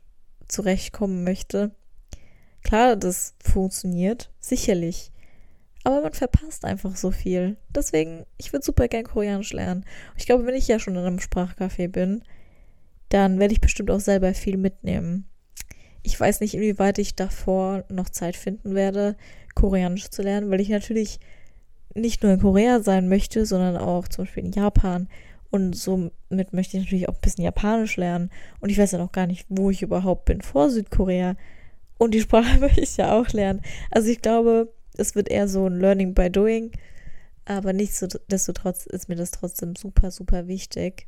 zurechtkommen 0.47 1.23
möchte. 1.23 1.75
Klar, 2.63 2.95
das 2.95 3.35
funktioniert, 3.43 4.31
sicherlich. 4.39 5.11
Aber 5.83 6.01
man 6.01 6.13
verpasst 6.13 6.63
einfach 6.63 6.95
so 6.95 7.11
viel. 7.11 7.57
Deswegen, 7.75 8.25
ich 8.37 8.53
würde 8.53 8.65
super 8.65 8.87
gern 8.87 9.03
Koreanisch 9.03 9.51
lernen. 9.51 9.85
Ich 10.15 10.25
glaube, 10.25 10.45
wenn 10.45 10.55
ich 10.55 10.67
ja 10.67 10.79
schon 10.79 10.95
in 10.95 11.03
einem 11.03 11.19
Sprachcafé 11.19 11.87
bin, 11.87 12.23
dann 13.09 13.39
werde 13.39 13.53
ich 13.53 13.61
bestimmt 13.61 13.91
auch 13.91 13.99
selber 13.99 14.33
viel 14.33 14.57
mitnehmen. 14.57 15.27
Ich 16.03 16.17
weiß 16.17 16.39
nicht, 16.39 16.53
inwieweit 16.53 16.97
ich 16.97 17.15
davor 17.15 17.83
noch 17.89 18.09
Zeit 18.09 18.37
finden 18.37 18.73
werde, 18.73 19.17
Koreanisch 19.53 20.09
zu 20.09 20.21
lernen, 20.21 20.49
weil 20.49 20.61
ich 20.61 20.69
natürlich 20.69 21.19
nicht 21.93 22.23
nur 22.23 22.33
in 22.33 22.39
Korea 22.39 22.81
sein 22.81 23.09
möchte, 23.09 23.45
sondern 23.45 23.77
auch 23.77 24.07
zum 24.07 24.25
Beispiel 24.25 24.45
in 24.45 24.51
Japan. 24.51 25.07
Und 25.49 25.75
somit 25.75 26.53
möchte 26.53 26.77
ich 26.77 26.83
natürlich 26.83 27.09
auch 27.09 27.15
ein 27.15 27.21
bisschen 27.21 27.43
Japanisch 27.43 27.97
lernen. 27.97 28.29
Und 28.59 28.69
ich 28.69 28.77
weiß 28.77 28.91
ja 28.91 28.97
noch 28.97 29.11
gar 29.11 29.27
nicht, 29.27 29.45
wo 29.49 29.69
ich 29.69 29.81
überhaupt 29.81 30.25
bin 30.25 30.41
vor 30.41 30.69
Südkorea. 30.69 31.35
Und 31.97 32.13
die 32.13 32.21
Sprache 32.21 32.57
möchte 32.59 32.81
ich 32.81 32.97
ja 32.97 33.13
auch 33.19 33.27
lernen. 33.29 33.61
Also 33.89 34.09
ich 34.09 34.21
glaube, 34.21 34.73
es 34.97 35.15
wird 35.15 35.29
eher 35.29 35.47
so 35.47 35.67
ein 35.67 35.79
Learning 35.79 36.13
by 36.13 36.29
Doing. 36.29 36.71
Aber 37.45 37.73
nichtsdestotrotz 37.73 38.85
ist 38.85 39.09
mir 39.09 39.15
das 39.15 39.31
trotzdem 39.31 39.75
super, 39.75 40.11
super 40.11 40.47
wichtig, 40.47 41.07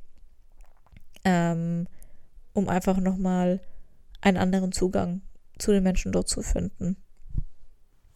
ähm, 1.24 1.88
um 2.54 2.68
einfach 2.68 2.98
nochmal 2.98 3.62
einen 4.20 4.38
anderen 4.38 4.72
Zugang 4.72 5.22
zu 5.58 5.72
den 5.72 5.84
Menschen 5.84 6.12
dort 6.12 6.28
zu 6.28 6.42
finden. 6.42 6.98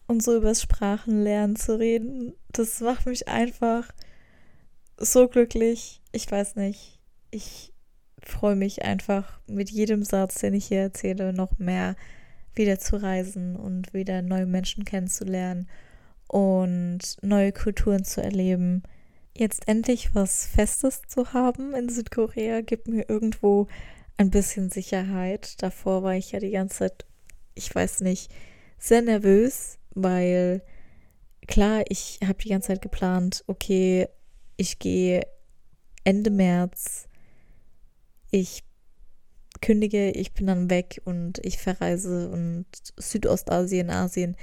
Und 0.08 0.22
so 0.22 0.36
über 0.36 0.54
Sprachenlernen 0.54 1.54
zu 1.54 1.78
reden, 1.78 2.32
das 2.50 2.80
macht 2.80 3.06
mich 3.06 3.28
einfach 3.28 3.92
so 4.96 5.28
glücklich. 5.28 6.00
Ich 6.12 6.30
weiß 6.30 6.56
nicht. 6.56 6.98
Ich 7.30 7.72
freue 8.22 8.56
mich 8.56 8.84
einfach 8.84 9.38
mit 9.46 9.70
jedem 9.70 10.02
Satz, 10.02 10.40
den 10.40 10.54
ich 10.54 10.66
hier 10.66 10.80
erzähle, 10.80 11.32
noch 11.32 11.58
mehr 11.58 11.94
wieder 12.54 12.78
zu 12.78 13.00
reisen 13.00 13.54
und 13.54 13.94
wieder 13.94 14.22
neue 14.22 14.46
Menschen 14.46 14.84
kennenzulernen 14.84 15.68
und 16.26 17.16
neue 17.22 17.52
Kulturen 17.52 18.04
zu 18.04 18.22
erleben. 18.22 18.82
Jetzt 19.36 19.68
endlich 19.68 20.14
was 20.14 20.46
Festes 20.46 21.02
zu 21.06 21.32
haben 21.32 21.74
in 21.74 21.88
Südkorea 21.88 22.60
gibt 22.62 22.88
mir 22.88 23.08
irgendwo 23.08 23.68
ein 24.16 24.30
bisschen 24.30 24.68
Sicherheit. 24.70 25.62
Davor 25.62 26.02
war 26.02 26.14
ich 26.14 26.32
ja 26.32 26.40
die 26.40 26.50
ganze 26.50 26.78
Zeit, 26.78 27.06
ich 27.54 27.72
weiß 27.72 28.00
nicht, 28.00 28.32
sehr 28.78 29.02
nervös, 29.02 29.77
weil 29.94 30.62
klar, 31.46 31.84
ich 31.88 32.20
habe 32.22 32.38
die 32.42 32.50
ganze 32.50 32.68
Zeit 32.68 32.82
geplant, 32.82 33.44
okay, 33.46 34.08
ich 34.56 34.78
gehe 34.78 35.22
Ende 36.04 36.30
März, 36.30 37.08
ich 38.30 38.64
kündige, 39.60 40.10
ich 40.10 40.32
bin 40.32 40.46
dann 40.46 40.70
weg 40.70 41.00
und 41.04 41.44
ich 41.44 41.58
verreise 41.58 42.30
und 42.30 42.66
Südostasien, 42.96 43.90
Asien. 43.90 44.36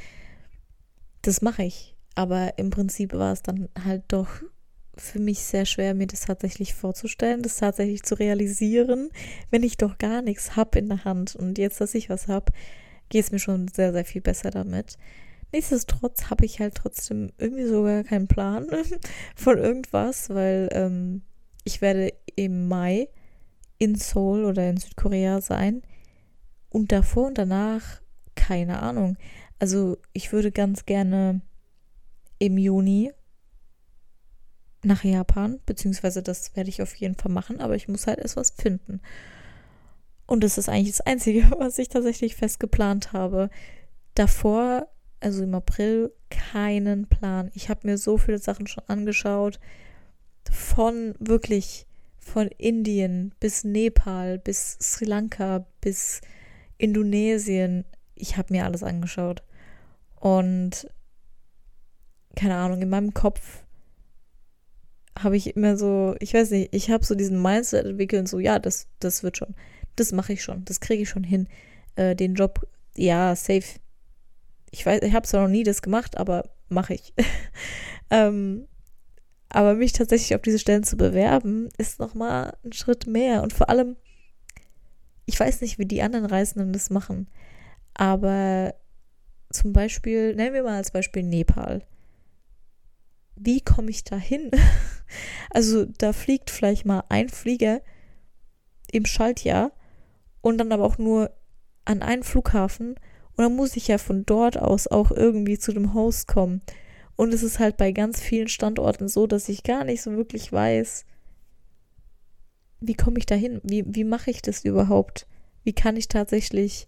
Das 1.22 1.42
mache 1.42 1.64
ich. 1.64 1.96
Aber 2.16 2.58
im 2.58 2.70
Prinzip 2.70 3.14
war 3.14 3.34
es 3.34 3.42
dann 3.42 3.70
halt 3.84 4.04
doch 4.08 4.30
für 4.98 5.20
mich 5.20 5.40
sehr 5.40 5.66
schwer, 5.66 5.94
mir 5.94 6.08
das 6.08 6.22
tatsächlich 6.22 6.74
vorzustellen, 6.74 7.42
das 7.42 7.58
tatsächlich 7.58 8.04
zu 8.04 8.16
realisieren, 8.16 9.10
wenn 9.52 9.64
ich 9.64 9.78
doch 9.78 9.98
gar 9.98 10.22
nichts 10.22 10.56
habe 10.56 10.80
in 10.80 10.88
der 10.88 11.04
Hand. 11.04 11.36
Und 11.36 11.58
jetzt, 11.58 11.82
dass 11.82 11.96
ich 11.96 12.10
was 12.10 12.28
habe, 12.28 12.54
geht 13.10 13.26
es 13.26 13.32
mir 13.32 13.40
schon 13.40 13.68
sehr, 13.68 13.92
sehr 13.92 14.06
viel 14.06 14.22
besser 14.22 14.52
damit. 14.52 14.98
Nichtsdestotrotz 15.56 16.30
habe 16.30 16.44
ich 16.44 16.60
halt 16.60 16.76
trotzdem 16.76 17.32
irgendwie 17.38 17.66
sogar 17.66 18.04
keinen 18.04 18.28
Plan 18.28 18.68
von 19.38 19.58
irgendwas, 19.58 20.30
weil 20.30 20.68
ähm, 20.74 21.22
ich 21.64 21.80
werde 21.80 22.12
im 22.36 22.68
Mai 22.68 23.08
in 23.78 23.96
Seoul 23.96 24.44
oder 24.44 24.70
in 24.70 24.76
Südkorea 24.76 25.40
sein 25.40 25.82
und 26.68 26.92
davor 26.92 27.28
und 27.28 27.38
danach 27.38 28.02
keine 28.36 28.82
Ahnung. 28.82 29.16
Also 29.58 29.98
ich 30.12 30.34
würde 30.34 30.52
ganz 30.52 30.86
gerne 30.86 31.40
im 32.38 32.58
Juni 32.58 33.14
nach 34.84 35.06
Japan, 35.06 35.62
beziehungsweise 35.66 36.22
das 36.22 36.54
werde 36.58 36.70
ich 36.70 36.82
auf 36.82 36.94
jeden 36.96 37.16
Fall 37.16 37.32
machen, 37.32 37.62
aber 37.62 37.76
ich 37.78 37.88
muss 37.88 38.08
halt 38.08 38.20
erst 38.20 38.36
was 38.36 38.52
finden. 38.52 39.00
Und 40.28 40.44
das 40.44 40.58
ist 40.58 40.68
eigentlich 40.68 40.98
das 40.98 41.06
Einzige, 41.08 41.50
was 41.60 41.78
ich 41.78 41.88
tatsächlich 41.88 42.36
fest 42.36 42.60
geplant 42.60 43.14
habe. 43.14 43.50
Davor, 44.16 44.90
also 45.26 45.44
im 45.44 45.56
April, 45.56 46.14
keinen 46.30 47.08
Plan. 47.08 47.50
Ich 47.56 47.70
habe 47.70 47.88
mir 47.88 47.98
so 47.98 48.18
viele 48.18 48.38
Sachen 48.38 48.68
schon 48.68 48.84
angeschaut. 48.88 49.60
Von 50.52 51.16
wirklich 51.20 51.88
von 52.20 52.48
Indien 52.48 53.34
bis 53.40 53.64
Nepal, 53.64 54.38
bis 54.38 54.78
Sri 54.80 55.06
Lanka, 55.06 55.66
bis 55.82 56.22
Indonesien. 56.78 57.86
Ich 58.14 58.38
habe 58.38 58.54
mir 58.54 58.66
alles 58.66 58.84
angeschaut. 58.84 59.42
Und 60.20 60.88
keine 62.36 62.56
Ahnung, 62.56 62.84
in 62.84 62.90
meinem 62.90 63.14
Kopf 63.16 63.64
habe 65.18 65.38
ich 65.38 65.56
immer 65.56 65.76
so, 65.76 66.16
ich 66.20 66.36
weiß 66.36 66.52
nicht, 66.52 66.76
ich 66.76 66.92
habe 66.92 67.04
so 67.06 67.16
diesen 67.16 67.42
Mindset 67.42 67.86
entwickelt, 67.86 68.28
so, 68.28 68.38
ja, 68.38 68.60
das, 68.60 68.88
das 69.00 69.24
wird 69.24 69.38
schon, 69.38 69.56
das 69.96 70.12
mache 70.12 70.34
ich 70.34 70.44
schon, 70.44 70.66
das 70.66 70.82
kriege 70.82 71.04
ich 71.04 71.10
schon 71.10 71.24
hin. 71.24 71.48
Äh, 71.96 72.16
den 72.16 72.36
Job, 72.36 72.68
ja, 72.96 73.36
safe. 73.36 73.80
Ich 74.76 74.86
weiß, 74.86 75.02
ich 75.04 75.14
habe 75.14 75.28
zwar 75.28 75.42
noch 75.42 75.50
nie 75.50 75.64
das 75.64 75.82
gemacht, 75.82 76.18
aber 76.18 76.50
mache 76.70 76.94
ich. 76.94 77.14
ähm, 78.10 78.68
aber 79.50 79.76
mich 79.76 79.94
tatsächlich 79.94 80.36
auf 80.36 80.42
diese 80.42 80.60
Stellen 80.60 80.84
zu 80.84 80.98
bewerben, 80.98 81.70
ist 81.78 82.00
nochmal 82.00 82.58
ein 82.64 82.74
Schritt 82.74 83.08
mehr. 83.08 83.42
Und 83.42 83.54
vor 83.54 83.70
allem, 83.70 83.96
ich 85.26 85.40
weiß 85.40 85.62
nicht, 85.62 85.80
wie 85.80 85.86
die 85.86 86.02
anderen 86.02 86.26
Reisenden 86.26 86.74
das 86.74 86.90
machen. 86.90 87.28
Aber 87.94 88.76
zum 89.52 89.72
Beispiel, 89.72 90.36
nennen 90.36 90.54
wir 90.54 90.64
mal 90.64 90.78
als 90.78 90.92
Beispiel 90.92 91.24
Nepal 91.24 91.82
wie 93.36 93.62
komme 93.62 93.90
ich 93.90 94.04
da 94.04 94.18
hin? 94.18 94.52
also 95.50 95.86
da 95.86 96.14
fliegt 96.14 96.50
vielleicht 96.50 96.86
mal 96.86 97.04
ein 97.10 97.30
Flieger 97.30 97.82
im 98.92 99.06
Schaltjahr 99.06 99.72
und 100.42 100.58
dann 100.58 100.72
aber 100.72 100.86
auch 100.86 100.98
nur 100.98 101.32
an 101.86 102.02
einen 102.02 102.24
Flughafen 102.24 102.96
und 103.38 103.44
dann 103.44 103.56
muss 103.56 103.76
ich 103.76 103.88
ja 103.88 103.98
von 103.98 104.26
dort 104.26 104.58
aus 104.58 104.88
auch 104.88 105.12
irgendwie 105.12 105.58
zu 105.58 105.74
dem 105.74 105.94
Host 105.94 106.28
kommen. 106.28 106.62
Und 107.16 107.34
es 107.34 107.44
ist 107.44 107.60
halt 107.60 107.78
bei 107.78 107.92
ganz 107.92 108.22
vielen 108.22 108.48
Standorten 108.48 109.08
so, 109.08 109.28
dass 109.28 109.50
ich 109.50 109.64
gar 109.64 109.84
nicht 109.84 110.02
so 110.02 110.12
wirklich 110.12 110.52
weiß, 110.52 111.06
wie 112.82 112.94
komme 112.94 113.18
ich 113.18 113.26
da 113.26 113.36
hin? 113.36 113.62
Wie, 113.64 113.84
wie 113.88 114.04
mache 114.04 114.32
ich 114.32 114.42
das 114.42 114.64
überhaupt? 114.64 115.28
Wie 115.64 115.74
kann 115.74 115.98
ich 115.98 116.08
tatsächlich 116.08 116.88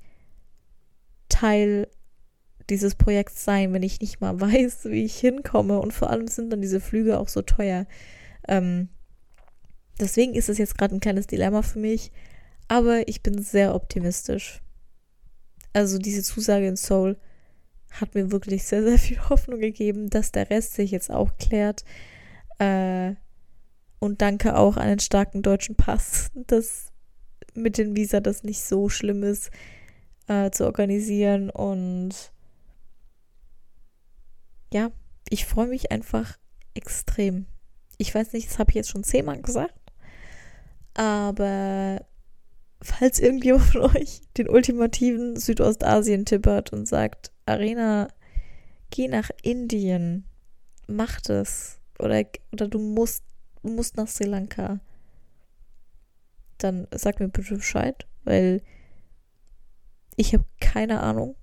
Teil 1.29 1.87
dieses 2.69 2.95
Projekts 2.95 3.43
sein, 3.43 3.73
wenn 3.73 3.83
ich 3.83 4.01
nicht 4.01 4.19
mal 4.19 4.39
weiß, 4.41 4.85
wie 4.85 5.03
ich 5.03 5.17
hinkomme. 5.17 5.79
Und 5.79 5.93
vor 5.93 6.09
allem 6.09 6.27
sind 6.27 6.51
dann 6.51 6.61
diese 6.61 6.79
Flüge 6.79 7.19
auch 7.19 7.29
so 7.29 7.41
teuer. 7.41 7.85
Ähm, 8.47 8.89
deswegen 9.99 10.33
ist 10.35 10.49
es 10.49 10.57
jetzt 10.57 10.77
gerade 10.77 10.95
ein 10.95 11.01
kleines 11.01 11.27
Dilemma 11.27 11.61
für 11.61 11.79
mich. 11.79 12.11
Aber 12.67 13.07
ich 13.07 13.23
bin 13.23 13.41
sehr 13.41 13.75
optimistisch. 13.75 14.61
Also 15.73 15.97
diese 15.97 16.23
Zusage 16.23 16.67
in 16.67 16.75
Seoul 16.75 17.17
hat 17.91 18.15
mir 18.15 18.31
wirklich 18.31 18.63
sehr, 18.63 18.83
sehr 18.83 18.99
viel 18.99 19.19
Hoffnung 19.29 19.59
gegeben, 19.59 20.09
dass 20.09 20.31
der 20.31 20.49
Rest 20.49 20.73
sich 20.73 20.91
jetzt 20.91 21.11
auch 21.11 21.37
klärt. 21.37 21.83
Äh, 22.59 23.15
und 23.99 24.21
danke 24.21 24.55
auch 24.55 24.77
an 24.77 24.89
den 24.89 24.99
starken 24.99 25.41
deutschen 25.41 25.75
Pass, 25.75 26.31
dass 26.47 26.91
mit 27.53 27.77
den 27.77 27.95
Visa 27.95 28.19
das 28.19 28.43
nicht 28.43 28.63
so 28.63 28.89
schlimm 28.89 29.23
ist 29.23 29.49
äh, 30.27 30.51
zu 30.51 30.65
organisieren. 30.65 31.49
Und 31.49 32.31
ja, 34.71 34.91
ich 35.29 35.45
freue 35.45 35.67
mich 35.67 35.91
einfach 35.91 36.37
extrem. 36.73 37.47
Ich 37.97 38.13
weiß 38.13 38.33
nicht, 38.33 38.49
das 38.49 38.59
habe 38.59 38.69
ich 38.71 38.75
jetzt 38.75 38.89
schon 38.89 39.03
zehnmal 39.03 39.41
gesagt, 39.41 39.73
aber 40.93 42.05
falls 42.87 43.19
irgendjemand 43.19 43.65
von 43.65 43.81
euch 43.81 44.21
den 44.37 44.49
ultimativen 44.49 45.35
Südostasien-Tipp 45.35 46.47
hat 46.47 46.71
und 46.73 46.87
sagt, 46.87 47.31
Arena, 47.45 48.07
geh 48.89 49.07
nach 49.07 49.29
Indien, 49.43 50.25
mach 50.87 51.19
das. 51.21 51.79
Oder, 51.99 52.23
oder 52.51 52.67
du 52.67 52.79
musst, 52.79 53.23
musst 53.61 53.97
nach 53.97 54.07
Sri 54.07 54.25
Lanka. 54.25 54.79
Dann 56.57 56.87
sag 56.91 57.19
mir 57.19 57.27
bitte 57.27 57.55
Bescheid, 57.55 58.07
weil 58.23 58.61
ich 60.15 60.33
habe 60.33 60.45
keine 60.59 61.01
Ahnung. 61.01 61.35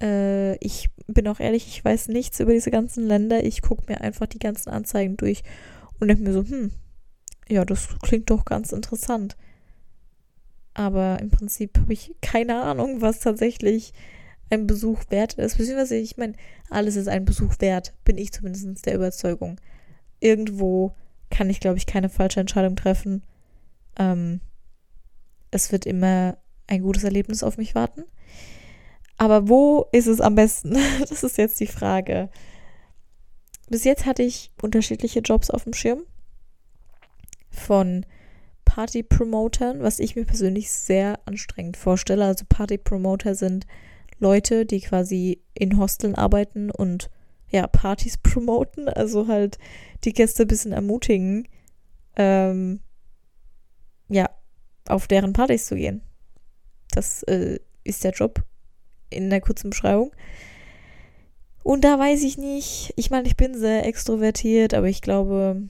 Äh, 0.00 0.56
ich 0.56 0.90
bin 1.06 1.28
auch 1.28 1.38
ehrlich, 1.38 1.68
ich 1.68 1.84
weiß 1.84 2.08
nichts 2.08 2.40
über 2.40 2.52
diese 2.52 2.70
ganzen 2.70 3.06
Länder. 3.06 3.44
Ich 3.44 3.62
gucke 3.62 3.84
mir 3.88 4.00
einfach 4.00 4.26
die 4.26 4.38
ganzen 4.38 4.70
Anzeigen 4.70 5.16
durch 5.16 5.42
und 6.00 6.08
denke 6.08 6.24
mir 6.24 6.32
so, 6.32 6.44
hm, 6.44 6.72
ja, 7.48 7.64
das 7.64 7.88
klingt 8.00 8.30
doch 8.30 8.44
ganz 8.44 8.72
interessant. 8.72 9.36
Aber 10.76 11.20
im 11.20 11.30
Prinzip 11.30 11.78
habe 11.78 11.94
ich 11.94 12.14
keine 12.20 12.60
Ahnung, 12.60 13.00
was 13.00 13.20
tatsächlich 13.20 13.94
ein 14.50 14.66
Besuch 14.66 15.04
wert 15.08 15.32
ist. 15.32 15.56
Beziehungsweise, 15.56 15.96
ich 15.96 16.18
meine, 16.18 16.34
alles 16.68 16.96
ist 16.96 17.08
ein 17.08 17.24
Besuch 17.24 17.54
wert, 17.60 17.94
bin 18.04 18.18
ich 18.18 18.30
zumindest 18.30 18.84
der 18.84 18.94
Überzeugung. 18.94 19.58
Irgendwo 20.20 20.94
kann 21.30 21.48
ich, 21.48 21.60
glaube 21.60 21.78
ich, 21.78 21.86
keine 21.86 22.10
falsche 22.10 22.40
Entscheidung 22.40 22.76
treffen. 22.76 23.22
Ähm, 23.98 24.42
es 25.50 25.72
wird 25.72 25.86
immer 25.86 26.36
ein 26.66 26.82
gutes 26.82 27.04
Erlebnis 27.04 27.42
auf 27.42 27.56
mich 27.56 27.74
warten. 27.74 28.04
Aber 29.16 29.48
wo 29.48 29.86
ist 29.92 30.08
es 30.08 30.20
am 30.20 30.34
besten? 30.34 30.76
das 31.08 31.22
ist 31.22 31.38
jetzt 31.38 31.58
die 31.58 31.66
Frage. 31.66 32.28
Bis 33.70 33.84
jetzt 33.84 34.04
hatte 34.04 34.22
ich 34.22 34.52
unterschiedliche 34.60 35.20
Jobs 35.20 35.48
auf 35.48 35.64
dem 35.64 35.72
Schirm. 35.72 36.02
Von 37.48 38.04
Party-Promotern, 38.66 39.80
was 39.80 39.98
ich 39.98 40.16
mir 40.16 40.26
persönlich 40.26 40.70
sehr 40.70 41.18
anstrengend 41.24 41.78
vorstelle. 41.78 42.26
Also 42.26 42.44
Party-Promoter 42.46 43.34
sind 43.34 43.66
Leute, 44.18 44.66
die 44.66 44.80
quasi 44.80 45.40
in 45.54 45.78
Hosteln 45.78 46.14
arbeiten 46.14 46.70
und 46.70 47.08
ja, 47.48 47.66
Partys 47.66 48.18
promoten, 48.22 48.88
also 48.88 49.28
halt 49.28 49.58
die 50.04 50.12
Gäste 50.12 50.42
ein 50.42 50.48
bisschen 50.48 50.72
ermutigen, 50.72 51.48
ähm, 52.16 52.80
ja, 54.08 54.28
auf 54.88 55.06
deren 55.06 55.32
Partys 55.32 55.66
zu 55.66 55.76
gehen. 55.76 56.02
Das 56.90 57.22
äh, 57.24 57.58
ist 57.84 58.04
der 58.04 58.12
Job 58.12 58.42
in 59.10 59.30
der 59.30 59.40
kurzen 59.40 59.70
Beschreibung. 59.70 60.12
Und 61.62 61.82
da 61.82 61.98
weiß 61.98 62.22
ich 62.22 62.38
nicht, 62.38 62.92
ich 62.96 63.10
meine, 63.10 63.26
ich 63.26 63.36
bin 63.36 63.58
sehr 63.58 63.86
extrovertiert, 63.86 64.72
aber 64.74 64.88
ich 64.88 65.02
glaube, 65.02 65.68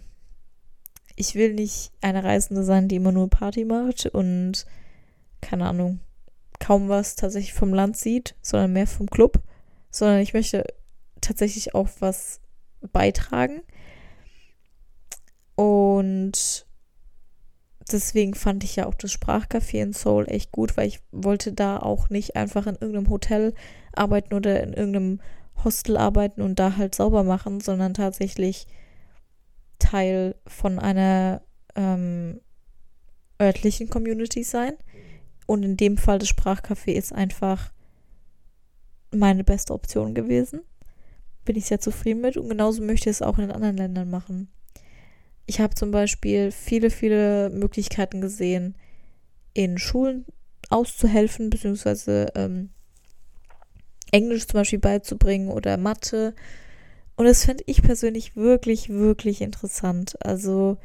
ich 1.17 1.35
will 1.35 1.55
nicht 1.55 1.93
eine 2.03 2.23
Reisende 2.23 2.63
sein, 2.63 2.89
die 2.89 2.97
immer 2.97 3.13
nur 3.13 3.29
Party 3.29 3.65
macht 3.65 4.07
und 4.07 4.67
keine 5.41 5.67
Ahnung, 5.67 6.01
kaum 6.61 6.89
was 6.89 7.17
tatsächlich 7.17 7.55
vom 7.55 7.73
Land 7.75 7.97
sieht, 7.97 8.35
sondern 8.43 8.73
mehr 8.73 8.87
vom 8.87 9.09
Club, 9.09 9.43
sondern 9.91 10.21
ich 10.21 10.35
möchte 10.35 10.65
tatsächlich 11.21 11.75
auch 11.75 11.89
was 12.01 12.41
beitragen. 12.93 13.63
Und 15.55 16.67
deswegen 17.91 18.35
fand 18.35 18.65
ich 18.65 18.77
ja 18.77 18.87
auch 18.87 18.95
das 18.95 19.13
Sprachcafé 19.13 19.83
in 19.83 19.93
Seoul 19.93 20.27
echt 20.29 20.53
gut, 20.53 20.77
weil 20.77 20.89
ich 20.89 21.01
wollte 21.13 21.53
da 21.53 21.79
auch 21.79 22.11
nicht 22.11 22.37
einfach 22.37 22.67
in 22.67 22.75
irgendeinem 22.75 23.09
Hotel 23.09 23.55
arbeiten 23.95 24.35
oder 24.35 24.63
in 24.63 24.75
irgendeinem 24.75 25.21
Hostel 25.65 25.97
arbeiten 25.97 26.43
und 26.43 26.59
da 26.59 26.77
halt 26.77 26.95
sauber 26.95 27.25
machen, 27.25 27.61
sondern 27.61 27.95
tatsächlich 27.95 28.67
Teil 29.79 30.35
von 30.47 30.79
einer 30.79 31.43
ähm, 31.75 32.41
örtlichen 33.41 33.89
Community 33.89 34.43
sein. 34.43 34.75
Und 35.47 35.63
in 35.63 35.77
dem 35.77 35.97
Fall 35.97 36.19
das 36.19 36.29
Sprachcafé 36.29 36.93
ist 36.93 37.13
einfach 37.13 37.73
meine 39.13 39.45
beste 39.45 39.73
Option 39.73 40.15
gewesen. 40.15 40.61
Bin 41.45 41.57
ich 41.57 41.67
sehr 41.67 41.81
zufrieden 41.81 42.21
mit 42.21 42.37
und 42.37 42.49
genauso 42.49 42.83
möchte 42.83 43.09
ich 43.09 43.17
es 43.17 43.23
auch 43.23 43.39
in 43.39 43.53
anderen 43.53 43.77
Ländern 43.77 44.11
machen. 44.11 44.49
Ich 45.47 45.61
habe 45.61 45.75
zum 45.75 45.93
Beispiel 45.93 46.51
viele, 46.51 46.91
viele 46.91 47.51
Möglichkeiten 47.51 48.21
gesehen, 48.21 48.75
in 49.55 49.79
Schulen 49.79 50.27
auszuhelfen, 50.71 51.51
beziehungsweise 51.51 52.33
ähm, 52.35 52.71
Englisch 54.11 54.47
zum 54.49 54.59
Beispiel 54.59 54.81
beizubringen 54.81 55.49
oder 55.49 55.77
Mathe 55.77 56.35
und 57.17 57.25
das 57.25 57.45
finde 57.45 57.65
ich 57.67 57.83
persönlich 57.83 58.37
wirklich, 58.37 58.91
wirklich 58.91 59.41
interessant. 59.41 60.17
Also 60.25 60.77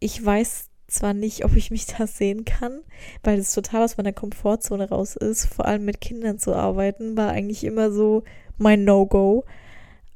ich 0.00 0.24
weiß 0.24 0.70
zwar 0.86 1.12
nicht, 1.12 1.44
ob 1.44 1.56
ich 1.56 1.70
mich 1.70 1.86
da 1.86 2.06
sehen 2.06 2.44
kann, 2.44 2.80
weil 3.22 3.38
es 3.38 3.52
total 3.52 3.82
aus 3.82 3.96
meiner 3.96 4.12
Komfortzone 4.12 4.88
raus 4.88 5.16
ist. 5.16 5.46
Vor 5.46 5.66
allem 5.66 5.84
mit 5.84 6.00
Kindern 6.00 6.38
zu 6.38 6.54
arbeiten, 6.54 7.16
war 7.16 7.30
eigentlich 7.30 7.64
immer 7.64 7.90
so 7.90 8.24
mein 8.56 8.84
No-Go. 8.84 9.44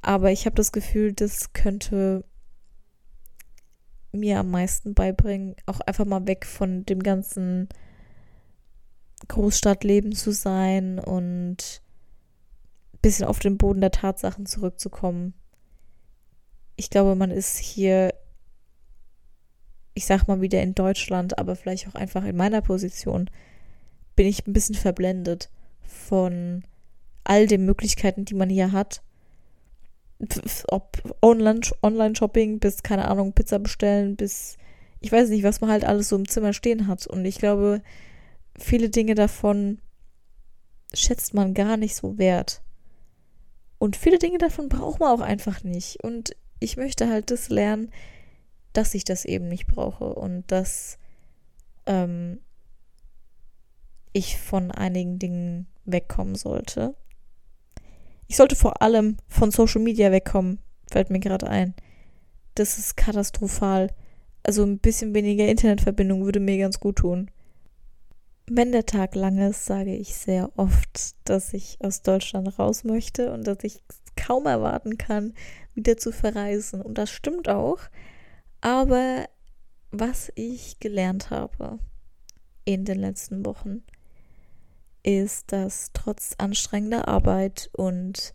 Aber 0.01 0.33
ich 0.33 0.47
habe 0.47 0.57
das 0.57 0.73
Gefühl, 0.73 1.13
das 1.13 1.53
könnte 1.53 2.25
mir 4.13 4.39
am 4.39 4.51
meisten 4.51 4.95
beibringen, 4.95 5.57
auch 5.67 5.81
einfach 5.81 6.05
mal 6.05 6.27
weg 6.27 6.47
von 6.47 6.85
dem 6.85 7.03
ganzen 7.03 7.69
Großstadtleben 9.29 10.13
zu 10.13 10.33
sein 10.33 10.99
und 10.99 11.83
bisschen 13.03 13.27
auf 13.27 13.39
den 13.41 13.59
Boden 13.59 13.81
der 13.81 13.91
Tatsachen 13.91 14.47
zurückzukommen. 14.47 15.35
Ich 16.77 16.89
glaube, 16.89 17.15
man 17.15 17.31
ist 17.31 17.59
hier, 17.59 18.15
ich 19.95 20.07
sag 20.07 20.27
mal 20.27 20.41
wieder 20.41 20.63
in 20.63 20.75
Deutschland, 20.75 21.39
aber 21.39 21.57
vielleicht 21.57 21.89
auch 21.89 21.95
einfach 21.95 22.25
in 22.25 22.37
meiner 22.37 22.63
Position, 22.63 23.29
bin 24.17 24.27
ich 24.27 24.47
ein 24.47 24.53
bisschen 24.53 24.75
verblendet 24.75 25.51
von 25.81 26.65
all 27.25 27.47
den 27.47 27.65
Möglichkeiten, 27.65 28.25
die 28.25 28.35
man 28.35 28.49
hier 28.49 28.73
hat. 28.73 29.03
Ob 30.69 31.03
Online-Shopping 31.21 32.61
bis, 32.61 32.83
keine 32.83 33.09
Ahnung, 33.09 33.33
Pizza 33.33 33.59
bestellen, 33.59 34.17
bis 34.17 34.57
ich 35.01 35.11
weiß 35.11 35.31
nicht, 35.31 35.43
was 35.43 35.61
man 35.61 35.71
halt 35.71 35.85
alles 35.85 36.09
so 36.09 36.17
im 36.17 36.29
Zimmer 36.29 36.53
stehen 36.53 36.87
hat. 36.87 37.07
Und 37.09 37.25
ich 37.25 37.39
glaube, 37.39 37.83
viele 38.57 38.89
Dinge 38.89 39.17
davon 39.17 39.81
schätzt 40.95 41.35
man 41.35 41.55
gar 41.55 41.77
nicht 41.77 41.97
so 41.97 42.19
wert. 42.19 42.62
Und 43.83 43.97
viele 43.97 44.21
Dinge 44.21 44.39
davon 44.39 44.69
braucht 44.69 45.01
man 45.01 45.09
auch 45.09 45.21
einfach 45.21 45.65
nicht. 45.65 46.05
Und 46.05 46.37
ich 46.61 46.77
möchte 46.77 47.09
halt 47.09 47.33
das 47.33 47.49
lernen, 47.49 47.91
dass 48.73 48.95
ich 48.95 49.03
das 49.03 49.25
eben 49.25 49.49
nicht 49.49 49.67
brauche 49.67 50.05
und 50.05 50.45
dass 50.53 50.99
ähm, 51.87 52.39
ich 54.13 54.39
von 54.39 54.71
einigen 54.71 55.19
Dingen 55.19 55.67
wegkommen 55.85 56.37
sollte. 56.37 56.95
Ich 58.29 58.37
sollte 58.37 58.55
vor 58.55 58.83
allem 58.83 59.17
von 59.27 59.51
Social 59.51 59.83
Media 59.83 60.13
wegkommen, 60.13 60.61
fällt 60.89 61.11
mir 61.11 61.19
gerade 61.19 61.49
ein. 61.49 61.75
Das 62.55 62.79
ist 62.79 62.97
katastrophal. 62.97 63.91
Also 64.45 64.63
ein 64.63 64.79
bisschen 64.79 65.13
weniger 65.13 65.49
Internetverbindung 65.49 66.25
würde 66.25 66.39
mir 66.39 66.57
ganz 66.57 66.79
gut 66.79 66.99
tun. 66.99 67.33
Wenn 68.49 68.73
der 68.73 68.87
Tag 68.87 69.15
lang 69.15 69.39
ist, 69.39 69.65
sage 69.67 69.95
ich 69.95 70.15
sehr 70.15 70.51
oft, 70.57 71.15
dass 71.25 71.55
ich 71.55 71.79
aus 71.81 72.03
Deutschland 72.03 72.59
raus 72.59 72.85
möchte 72.85 73.33
und 73.33 73.47
dass 73.47 73.59
ich 73.63 73.83
kaum 74.17 74.47
erwarten 74.47 74.99
kann, 74.99 75.35
wieder 75.75 75.97
zu 75.97 76.13
verreisen. 76.13 76.83
Und 76.83 76.99
das 76.99 77.11
stimmt 77.11 77.49
auch. 77.49 77.79
Aber 78.61 79.29
was 79.91 80.33
ich 80.35 80.81
gelernt 80.81 81.31
habe 81.31 81.79
in 82.65 82.85
den 82.85 82.99
letzten 82.99 83.45
Wochen, 83.45 83.83
ist, 85.03 85.53
dass 85.53 85.91
trotz 85.93 86.35
anstrengender 86.39 87.09
Arbeit 87.09 87.71
und 87.73 88.35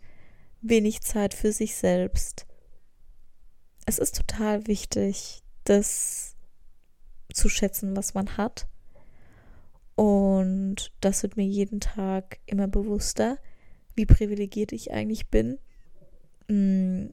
wenig 0.60 1.00
Zeit 1.02 1.34
für 1.34 1.52
sich 1.52 1.76
selbst, 1.76 2.46
es 3.86 3.98
ist 3.98 4.16
total 4.16 4.66
wichtig, 4.66 5.42
das 5.64 6.36
zu 7.32 7.48
schätzen, 7.48 7.96
was 7.96 8.14
man 8.14 8.36
hat 8.36 8.66
und 9.98 10.92
das 11.00 11.24
wird 11.24 11.36
mir 11.36 11.44
jeden 11.44 11.80
Tag 11.80 12.38
immer 12.46 12.68
bewusster, 12.68 13.36
wie 13.96 14.06
privilegiert 14.06 14.70
ich 14.70 14.92
eigentlich 14.92 15.26
bin. 15.26 15.58
Mm, 16.46 17.06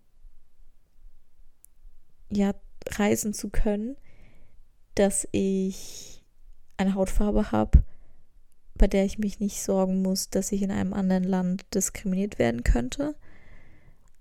ja, 2.30 2.54
reisen 2.92 3.34
zu 3.34 3.50
können, 3.50 3.98
dass 4.94 5.28
ich 5.32 6.24
eine 6.78 6.94
Hautfarbe 6.94 7.52
habe, 7.52 7.84
bei 8.76 8.86
der 8.86 9.04
ich 9.04 9.18
mich 9.18 9.40
nicht 9.40 9.64
sorgen 9.64 10.04
muss, 10.04 10.30
dass 10.30 10.52
ich 10.52 10.62
in 10.62 10.70
einem 10.70 10.94
anderen 10.94 11.24
Land 11.24 11.66
diskriminiert 11.74 12.38
werden 12.38 12.64
könnte. 12.64 13.16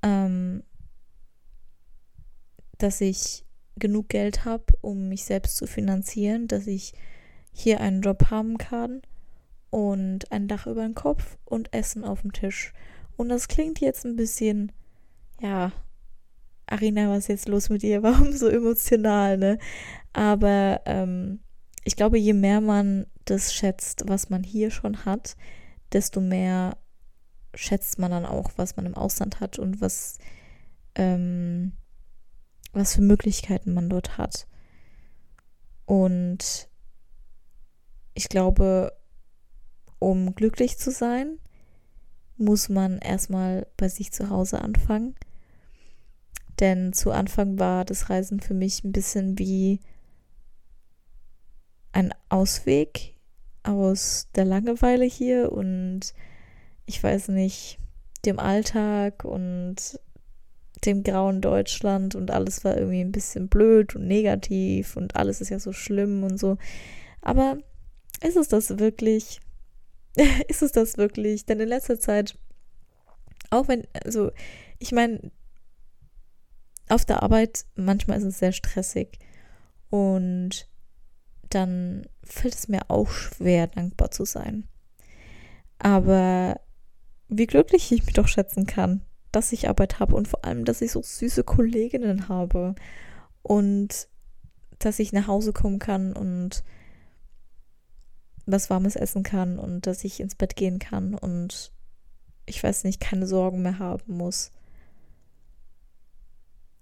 Ähm, 0.03 0.63
dass 2.79 3.03
ich 3.03 3.45
genug 3.77 4.09
Geld 4.09 4.47
habe, 4.47 4.65
um 4.81 5.11
mich 5.11 5.25
selbst 5.25 5.59
zu 5.59 5.67
finanzieren, 5.67 6.49
dass 6.49 6.67
ich 6.67 6.95
hier 7.55 7.81
einen 7.81 8.03
Job 8.03 8.31
haben 8.31 8.59
kann 8.59 9.01
und 9.71 10.31
ein 10.31 10.49
Dach 10.49 10.67
über 10.67 10.83
dem 10.83 10.95
Kopf 10.95 11.39
und 11.45 11.73
Essen 11.73 12.05
auf 12.05 12.21
dem 12.23 12.33
Tisch. 12.33 12.75
Und 13.17 13.29
das 13.29 13.49
klingt 13.49 13.81
jetzt 13.81 14.05
ein 14.05 14.17
bisschen, 14.17 14.73
ja, 15.41 15.73
Arina, 16.67 17.09
was 17.09 17.21
ist 17.21 17.29
jetzt 17.29 17.49
los 17.49 17.71
mit 17.71 17.83
dir? 17.83 18.03
Warum 18.03 18.33
so 18.33 18.49
emotional, 18.49 19.39
ne? 19.39 19.59
Aber 20.13 20.83
ähm, 20.85 21.41
ich 21.85 21.97
glaube, 21.97 22.19
je 22.19 22.33
mehr 22.33 22.61
man 22.61 23.07
das 23.25 23.55
schätzt, 23.55 24.05
was 24.07 24.31
man 24.31 24.43
hier 24.43 24.71
schon 24.71 25.05
hat, 25.05 25.37
desto 25.93 26.21
mehr 26.21 26.77
schätzt 27.55 27.99
man 27.99 28.11
dann 28.11 28.27
auch, 28.27 28.51
was 28.57 28.77
man 28.77 28.87
im 28.87 28.97
Ausland 28.97 29.39
hat 29.39 29.61
und 29.61 29.81
was, 29.81 30.19
ähm, 30.97 31.73
was 32.73 32.97
für 32.97 33.03
Möglichkeiten 33.03 33.75
man 33.75 33.89
dort 33.89 34.19
hat. 34.19 34.49
Und 35.87 36.69
ich 38.15 38.29
glaube, 38.29 38.93
um 39.99 40.35
glücklich 40.35 40.79
zu 40.79 40.91
sein, 40.91 41.39
muss 42.37 42.69
man 42.69 42.99
erstmal 42.99 43.67
bei 43.77 43.89
sich 43.89 44.13
zu 44.13 44.31
Hause 44.31 44.61
anfangen. 44.61 45.15
Denn 46.61 46.93
zu 46.93 47.11
Anfang 47.11 47.59
war 47.59 47.85
das 47.85 48.11
Reisen 48.11 48.41
für 48.41 48.55
mich 48.55 48.85
ein 48.85 48.93
bisschen 48.93 49.39
wie 49.39 49.81
ein 51.93 52.13
Ausweg 52.29 53.15
aus 53.63 54.29
der 54.35 54.45
Langeweile 54.45 55.05
hier 55.05 55.53
und 55.53 56.13
ich 56.87 57.03
weiß 57.03 57.29
nicht, 57.29 57.79
dem 58.25 58.39
Alltag 58.39 59.25
und 59.25 59.99
dem 60.85 61.03
grauen 61.03 61.41
Deutschland 61.41 62.15
und 62.15 62.31
alles 62.31 62.65
war 62.65 62.77
irgendwie 62.77 63.01
ein 63.01 63.13
bisschen 63.13 63.49
blöd 63.49 63.97
und 63.97 64.07
negativ 64.07 64.97
und 64.97 65.17
alles 65.17 65.41
ist 65.41 65.49
ja 65.49 65.59
so 65.59 65.73
schlimm 65.73 66.25
und 66.25 66.39
so. 66.39 66.59
Aber 67.23 67.59
ist 68.23 68.37
es 68.37 68.49
das 68.49 68.79
wirklich? 68.79 69.41
ist 70.49 70.63
es 70.63 70.73
das 70.73 70.97
wirklich? 70.97 71.47
Denn 71.47 71.61
in 71.61 71.69
letzter 71.69 71.99
Zeit, 71.99 72.39
auch 73.51 73.69
wenn, 73.69 73.87
also 74.05 74.31
ich 74.79 74.93
meine, 74.93 75.31
auf 76.89 77.05
der 77.05 77.23
Arbeit 77.23 77.65
manchmal 77.75 78.19
ist 78.19 78.25
es 78.25 78.39
sehr 78.39 78.53
stressig 78.53 79.19
und 79.91 80.69
dann 81.51 82.07
fällt 82.23 82.55
es 82.55 82.69
mir 82.69 82.91
auch 82.91 83.11
schwer, 83.11 83.69
dankbar 83.69 84.11
zu 84.11 84.25
sein. 84.25 84.69
Aber 85.79 86.61
wie 87.29 87.47
glücklich 87.47 87.91
ich 87.93 88.05
mich 88.05 88.15
doch 88.15 88.29
schätzen 88.29 88.67
kann, 88.67 89.03
dass 89.33 89.53
ich 89.53 89.69
Arbeit 89.69 89.99
habe 89.99 90.15
und 90.15 90.29
vor 90.29 90.45
allem, 90.45 90.65
dass 90.65 90.83
ich 90.83 90.93
so 90.93 91.03
süße 91.03 91.45
Kolleginnen 91.45 92.29
habe 92.29 92.75
und 93.43 94.09
dass 94.79 94.99
ich 94.99 95.13
nach 95.13 95.27
Hause 95.27 95.53
kommen 95.53 95.79
kann 95.79 96.13
und 96.13 96.65
was 98.47 98.71
Warmes 98.71 98.97
essen 98.97 99.23
kann 99.23 99.59
und 99.59 99.87
dass 99.87 100.05
ich 100.05 100.21
ins 100.21 100.35
Bett 100.35 100.57
gehen 100.57 100.79
kann 100.79 101.15
und 101.15 101.73
ich 102.47 102.63
weiß 102.63 102.85
nicht, 102.85 103.01
keine 103.01 103.27
Sorgen 103.27 103.63
mehr 103.63 103.79
haben 103.79 104.17
muss. 104.17 104.51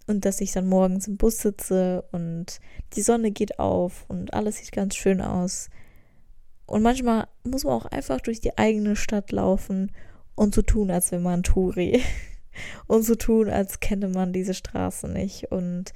Und 0.06 0.24
dass 0.24 0.40
ich 0.40 0.52
dann 0.52 0.66
morgens 0.68 1.06
im 1.06 1.16
Bus 1.16 1.38
sitze 1.38 2.04
und 2.10 2.58
die 2.94 3.02
Sonne 3.02 3.30
geht 3.30 3.60
auf 3.60 4.04
und 4.08 4.34
alles 4.34 4.56
sieht 4.56 4.72
ganz 4.72 4.96
schön 4.96 5.20
aus. 5.20 5.70
Und 6.66 6.82
manchmal 6.82 7.28
muss 7.44 7.64
man 7.64 7.74
auch 7.74 7.86
einfach 7.86 8.20
durch 8.20 8.40
die 8.40 8.58
eigene 8.58 8.96
Stadt 8.96 9.30
laufen 9.30 9.92
und 10.34 10.54
so 10.54 10.62
tun, 10.62 10.90
als 10.90 11.12
wäre 11.12 11.22
man 11.22 11.42
Touri. 11.42 12.02
und 12.86 13.04
so 13.04 13.14
tun, 13.14 13.48
als 13.48 13.80
kenne 13.80 14.08
man 14.08 14.32
diese 14.32 14.54
Straße 14.54 15.08
nicht. 15.08 15.52
Und 15.52 15.92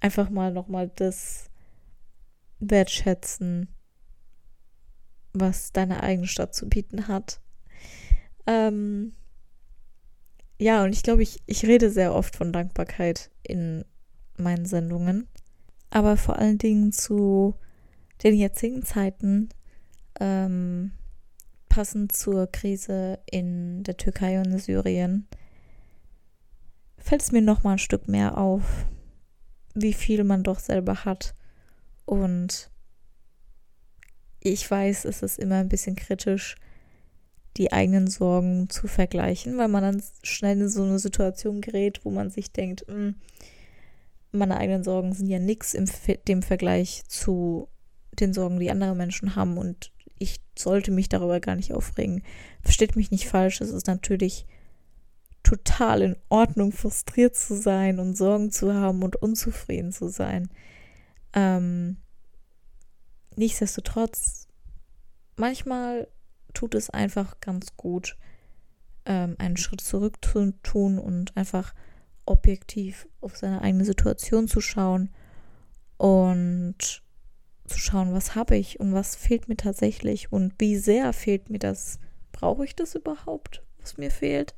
einfach 0.00 0.30
mal 0.30 0.52
nochmal 0.52 0.90
das 0.96 1.50
wertschätzen, 2.58 3.68
was 5.32 5.72
deine 5.72 6.02
eigene 6.02 6.26
Stadt 6.26 6.54
zu 6.54 6.68
bieten 6.68 7.08
hat. 7.08 7.40
Ähm, 8.46 9.12
ja, 10.58 10.84
und 10.84 10.92
ich 10.92 11.02
glaube, 11.02 11.22
ich, 11.22 11.42
ich 11.46 11.64
rede 11.64 11.90
sehr 11.90 12.14
oft 12.14 12.36
von 12.36 12.52
Dankbarkeit 12.52 13.30
in 13.42 13.84
meinen 14.36 14.66
Sendungen. 14.66 15.28
Aber 15.90 16.16
vor 16.16 16.38
allen 16.38 16.58
Dingen 16.58 16.92
zu 16.92 17.54
den 18.22 18.34
jetzigen 18.34 18.82
Zeiten, 18.84 19.48
ähm, 20.20 20.92
passend 21.68 22.12
zur 22.12 22.46
Krise 22.46 23.18
in 23.30 23.82
der 23.82 23.96
Türkei 23.96 24.38
und 24.40 24.58
Syrien, 24.58 25.26
fällt 26.98 27.22
es 27.22 27.32
mir 27.32 27.42
noch 27.42 27.62
mal 27.62 27.72
ein 27.72 27.78
Stück 27.78 28.08
mehr 28.08 28.38
auf, 28.38 28.86
wie 29.74 29.92
viel 29.92 30.24
man 30.24 30.42
doch 30.42 30.60
selber 30.60 31.04
hat 31.04 31.34
und 32.04 32.71
ich 34.42 34.68
weiß, 34.68 35.04
es 35.04 35.22
ist 35.22 35.38
immer 35.38 35.56
ein 35.56 35.68
bisschen 35.68 35.96
kritisch, 35.96 36.56
die 37.56 37.72
eigenen 37.72 38.08
Sorgen 38.08 38.68
zu 38.70 38.88
vergleichen, 38.88 39.58
weil 39.58 39.68
man 39.68 39.82
dann 39.82 40.02
schnell 40.22 40.60
in 40.60 40.68
so 40.68 40.82
eine 40.82 40.98
Situation 40.98 41.60
gerät, 41.60 42.00
wo 42.04 42.10
man 42.10 42.30
sich 42.30 42.50
denkt, 42.52 42.84
hm, 42.88 43.16
meine 44.32 44.56
eigenen 44.56 44.82
Sorgen 44.82 45.12
sind 45.12 45.28
ja 45.28 45.38
nichts 45.38 45.74
im 45.74 45.86
dem 46.26 46.42
Vergleich 46.42 47.04
zu 47.06 47.68
den 48.18 48.32
Sorgen, 48.32 48.58
die 48.58 48.70
andere 48.70 48.94
Menschen 48.94 49.36
haben 49.36 49.58
und 49.58 49.92
ich 50.18 50.40
sollte 50.58 50.90
mich 50.90 51.08
darüber 51.08 51.40
gar 51.40 51.56
nicht 51.56 51.72
aufregen. 51.72 52.22
Versteht 52.62 52.96
mich 52.96 53.10
nicht 53.10 53.28
falsch, 53.28 53.60
es 53.60 53.70
ist 53.70 53.86
natürlich 53.86 54.46
total 55.42 56.02
in 56.02 56.16
Ordnung, 56.28 56.72
frustriert 56.72 57.36
zu 57.36 57.56
sein 57.56 57.98
und 57.98 58.16
Sorgen 58.16 58.50
zu 58.50 58.72
haben 58.72 59.02
und 59.02 59.16
unzufrieden 59.16 59.92
zu 59.92 60.08
sein. 60.08 60.48
Ähm, 61.34 61.96
nichtsdestotrotz, 63.36 64.48
manchmal 65.36 66.08
tut 66.54 66.74
es 66.74 66.90
einfach 66.90 67.40
ganz 67.40 67.76
gut, 67.76 68.16
ähm, 69.04 69.36
einen 69.38 69.56
Schritt 69.56 69.80
zurück 69.80 70.24
zu 70.24 70.52
tun 70.62 70.98
und 70.98 71.36
einfach 71.36 71.74
objektiv 72.26 73.08
auf 73.20 73.36
seine 73.36 73.62
eigene 73.62 73.84
Situation 73.84 74.48
zu 74.48 74.60
schauen 74.60 75.10
und 75.96 77.02
zu 77.66 77.78
schauen, 77.78 78.12
was 78.12 78.34
habe 78.34 78.56
ich 78.56 78.80
und 78.80 78.92
was 78.92 79.16
fehlt 79.16 79.48
mir 79.48 79.56
tatsächlich 79.56 80.32
und 80.32 80.54
wie 80.58 80.76
sehr 80.76 81.12
fehlt 81.12 81.50
mir 81.50 81.58
das. 81.58 81.98
Brauche 82.32 82.64
ich 82.64 82.74
das 82.74 82.94
überhaupt, 82.94 83.62
was 83.80 83.98
mir 83.98 84.10
fehlt? 84.10 84.54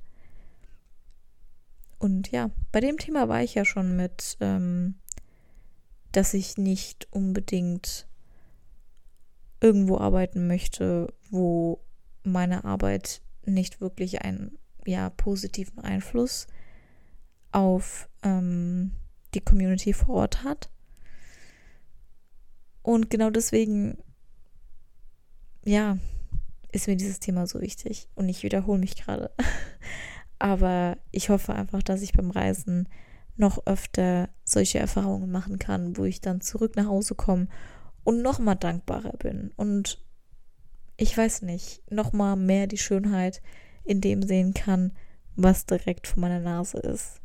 Und 1.99 2.31
ja, 2.31 2.51
bei 2.73 2.81
dem 2.81 2.99
Thema 2.99 3.29
war 3.29 3.43
ich 3.43 3.55
ja 3.55 3.65
schon 3.65 3.97
mit, 3.97 4.37
ähm, 4.41 4.97
dass 6.13 6.35
ich 6.35 6.59
nicht 6.59 7.09
unbedingt 7.13 8.07
irgendwo 9.65 9.97
arbeiten 9.97 10.47
möchte, 10.47 11.13
wo 11.31 11.81
meine 12.23 12.65
Arbeit 12.65 13.23
nicht 13.47 13.81
wirklich 13.81 14.21
einen 14.21 14.59
ja, 14.85 15.09
positiven 15.09 15.79
Einfluss 15.79 16.47
auf 17.51 18.11
ähm, 18.23 18.93
die 19.33 19.41
Community 19.41 19.95
vor 19.95 20.17
Ort 20.17 20.45
hat. 20.45 20.69
Und 22.83 23.09
genau 23.09 23.31
deswegen, 23.31 23.97
ja, 25.65 25.97
ist 26.71 26.87
mir 26.87 26.97
dieses 26.97 27.21
Thema 27.21 27.47
so 27.47 27.63
wichtig. 27.63 28.11
Und 28.15 28.29
ich 28.29 28.43
wiederhole 28.43 28.79
mich 28.79 28.97
gerade. 28.97 29.31
Aber 30.39 30.99
ich 31.11 31.31
hoffe 31.31 31.55
einfach, 31.55 31.83
dass 31.83 32.03
ich 32.03 32.13
beim 32.13 32.31
Reisen 32.31 32.87
noch 33.37 33.67
öfter 33.67 34.29
solche 34.45 34.79
Erfahrungen 34.79 35.31
machen 35.31 35.59
kann, 35.59 35.97
wo 35.97 36.05
ich 36.05 36.21
dann 36.21 36.43
zurück 36.43 36.77
nach 36.77 36.87
Hause 36.87 37.15
komme 37.15 37.49
und 38.05 38.23
noch 38.23 38.39
mal 38.39 38.55
dankbarer 38.55 39.17
bin 39.19 39.53
und 39.57 39.99
ich 40.97 41.17
weiß 41.17 41.43
nicht, 41.43 41.83
noch 41.91 42.13
mal 42.13 42.37
mehr 42.37 42.67
die 42.67 42.79
Schönheit 42.79 43.43
in 43.85 44.01
dem 44.01 44.23
sehen 44.23 44.55
kann, 44.55 44.93
was 45.37 45.67
direkt 45.67 46.07
vor 46.07 46.21
meiner 46.21 46.41
Nase 46.41 46.79
ist. 46.79 47.21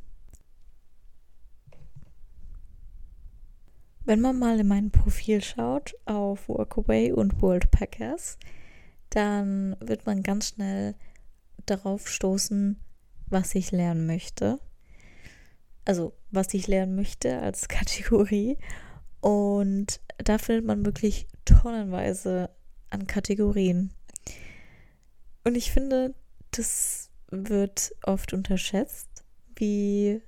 Wenn 4.06 4.22
man 4.22 4.40
mal 4.40 4.60
in 4.60 4.68
mein 4.68 4.90
Profil 4.90 5.44
schaut 5.44 5.96
auf 6.06 6.50
Workaway 6.50 7.12
und 7.12 7.44
Worldpackers, 7.44 8.40
dann 9.12 9.76
wird 9.80 10.08
man 10.08 10.24
ganz 10.24 10.50
schnell 10.50 10.96
darauf 11.68 12.08
stoßen, 12.08 12.80
was 13.28 13.54
ich 13.54 13.72
lernen 13.72 14.08
möchte. 14.08 14.60
Also, 15.86 16.14
was 16.32 16.54
ich 16.56 16.68
lernen 16.68 16.96
möchte 16.96 17.40
als 17.40 17.68
Kategorie. 17.68 18.58
Und 19.22 20.00
da 20.18 20.38
findet 20.38 20.66
man 20.66 20.86
wirklich 20.86 21.28
tonnenweise 21.46 22.50
an 22.90 23.08
Kategorien. 23.08 23.92
Und 25.44 25.56
ich 25.56 25.72
finde, 25.72 26.14
das 26.52 27.10
wird 27.32 27.94
oft 28.04 28.34
unterschätzt, 28.34 29.24
wie 29.56 30.22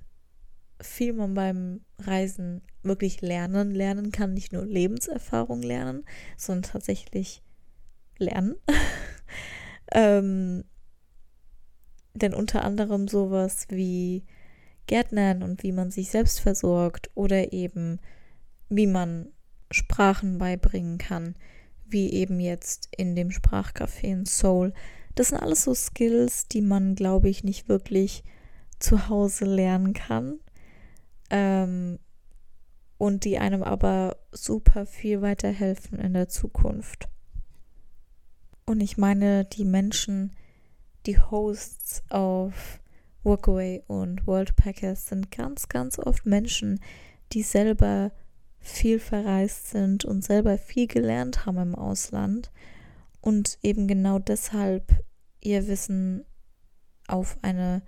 viel 0.80 1.12
man 1.12 1.34
beim 1.34 1.80
Reisen 1.98 2.62
wirklich 2.82 3.20
lernen, 3.20 3.72
lernen 3.72 4.12
kann. 4.12 4.34
Nicht 4.34 4.52
nur 4.52 4.64
Lebenserfahrung 4.64 5.62
lernen, 5.62 6.04
sondern 6.36 6.70
tatsächlich 6.72 7.42
lernen. 8.18 8.56
ähm, 9.92 10.64
denn 12.14 12.34
unter 12.34 12.64
anderem 12.64 13.08
sowas 13.08 13.66
wie 13.68 14.24
Gärtnern 14.86 15.42
und 15.42 15.62
wie 15.62 15.72
man 15.72 15.90
sich 15.90 16.10
selbst 16.10 16.40
versorgt 16.40 17.10
oder 17.14 17.52
eben 17.52 18.00
wie 18.76 18.86
man 18.86 19.28
Sprachen 19.70 20.38
beibringen 20.38 20.98
kann, 20.98 21.34
wie 21.86 22.10
eben 22.12 22.40
jetzt 22.40 22.88
in 22.96 23.14
dem 23.14 23.30
Sprachcafé 23.30 24.04
in 24.04 24.24
Seoul. 24.24 24.72
Das 25.14 25.28
sind 25.28 25.38
alles 25.38 25.64
so 25.64 25.74
Skills, 25.74 26.48
die 26.48 26.62
man, 26.62 26.94
glaube 26.94 27.28
ich, 27.28 27.44
nicht 27.44 27.68
wirklich 27.68 28.24
zu 28.78 29.08
Hause 29.08 29.44
lernen 29.44 29.92
kann. 29.92 30.40
Ähm, 31.30 31.98
und 32.96 33.24
die 33.24 33.38
einem 33.38 33.62
aber 33.62 34.16
super 34.30 34.86
viel 34.86 35.22
weiterhelfen 35.22 35.98
in 35.98 36.14
der 36.14 36.28
Zukunft. 36.28 37.08
Und 38.64 38.80
ich 38.80 38.96
meine, 38.96 39.44
die 39.44 39.64
Menschen, 39.64 40.34
die 41.04 41.18
Hosts 41.18 42.04
auf 42.10 42.80
Workaway 43.24 43.82
und 43.86 44.26
Worldpackers 44.26 45.08
sind 45.08 45.30
ganz, 45.30 45.68
ganz 45.68 45.98
oft 45.98 46.26
Menschen, 46.26 46.80
die 47.32 47.42
selber 47.42 48.12
viel 48.62 48.98
verreist 48.98 49.70
sind 49.70 50.04
und 50.04 50.24
selber 50.24 50.56
viel 50.56 50.86
gelernt 50.86 51.44
haben 51.44 51.58
im 51.58 51.74
Ausland 51.74 52.50
und 53.20 53.58
eben 53.62 53.86
genau 53.88 54.18
deshalb 54.18 55.04
ihr 55.40 55.66
Wissen 55.66 56.24
auf 57.08 57.36
eine 57.42 57.82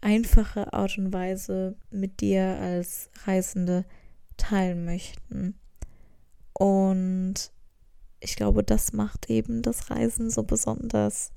einfache 0.00 0.72
Art 0.72 0.96
und 0.96 1.12
Weise 1.12 1.76
mit 1.90 2.20
dir 2.20 2.58
als 2.60 3.10
Reisende 3.24 3.84
teilen 4.36 4.84
möchten. 4.84 5.58
Und 6.52 7.52
ich 8.20 8.36
glaube, 8.36 8.62
das 8.62 8.92
macht 8.92 9.28
eben 9.28 9.62
das 9.62 9.90
Reisen 9.90 10.30
so 10.30 10.42
besonders. 10.42 11.32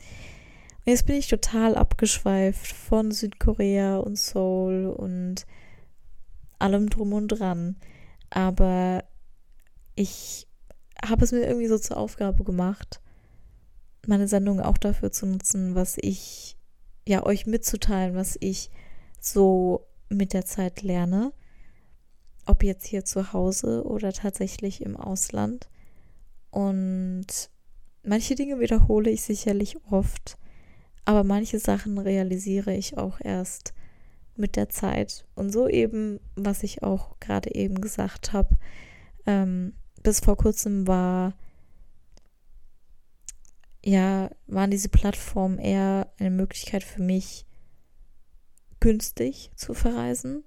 Und 0.85 0.91
jetzt 0.91 1.05
bin 1.05 1.15
ich 1.15 1.27
total 1.27 1.75
abgeschweift 1.75 2.67
von 2.67 3.11
Südkorea 3.11 3.97
und 3.97 4.17
Seoul 4.17 4.87
und 4.87 5.45
allem 6.59 6.89
drum 6.89 7.13
und 7.13 7.27
dran. 7.29 7.77
Aber 8.35 9.03
ich 9.93 10.47
habe 11.05 11.23
es 11.23 11.31
mir 11.31 11.45
irgendwie 11.45 11.67
so 11.67 11.77
zur 11.77 11.97
Aufgabe 11.97 12.43
gemacht, 12.43 12.99
meine 14.07 14.27
Sendung 14.27 14.59
auch 14.59 14.79
dafür 14.79 15.11
zu 15.11 15.27
nutzen, 15.27 15.75
was 15.75 15.97
ich, 16.01 16.57
ja, 17.07 17.23
euch 17.23 17.45
mitzuteilen, 17.45 18.15
was 18.15 18.35
ich 18.39 18.71
so 19.19 19.85
mit 20.09 20.33
der 20.33 20.45
Zeit 20.45 20.81
lerne. 20.81 21.31
Ob 22.47 22.63
jetzt 22.63 22.87
hier 22.87 23.05
zu 23.05 23.33
Hause 23.33 23.83
oder 23.85 24.11
tatsächlich 24.11 24.81
im 24.81 24.97
Ausland. 24.97 25.69
Und 26.49 27.51
manche 28.01 28.33
Dinge 28.33 28.59
wiederhole 28.59 29.11
ich 29.11 29.21
sicherlich 29.21 29.77
oft, 29.91 30.39
aber 31.05 31.23
manche 31.23 31.59
Sachen 31.59 31.99
realisiere 31.99 32.73
ich 32.73 32.97
auch 32.97 33.21
erst 33.21 33.75
mit 34.35 34.55
der 34.55 34.69
Zeit. 34.69 35.25
Und 35.35 35.51
so 35.51 35.67
eben, 35.67 36.19
was 36.35 36.63
ich 36.63 36.83
auch 36.83 37.19
gerade 37.19 37.53
eben 37.53 37.81
gesagt 37.81 38.33
habe, 38.33 38.57
ähm, 39.25 39.73
bis 40.01 40.19
vor 40.19 40.37
kurzem 40.37 40.87
war, 40.87 41.33
ja, 43.85 44.29
waren 44.47 44.71
diese 44.71 44.89
Plattformen 44.89 45.59
eher 45.59 46.11
eine 46.17 46.31
Möglichkeit 46.31 46.83
für 46.83 47.01
mich, 47.01 47.45
günstig 48.79 49.51
zu 49.55 49.73
verreisen 49.73 50.43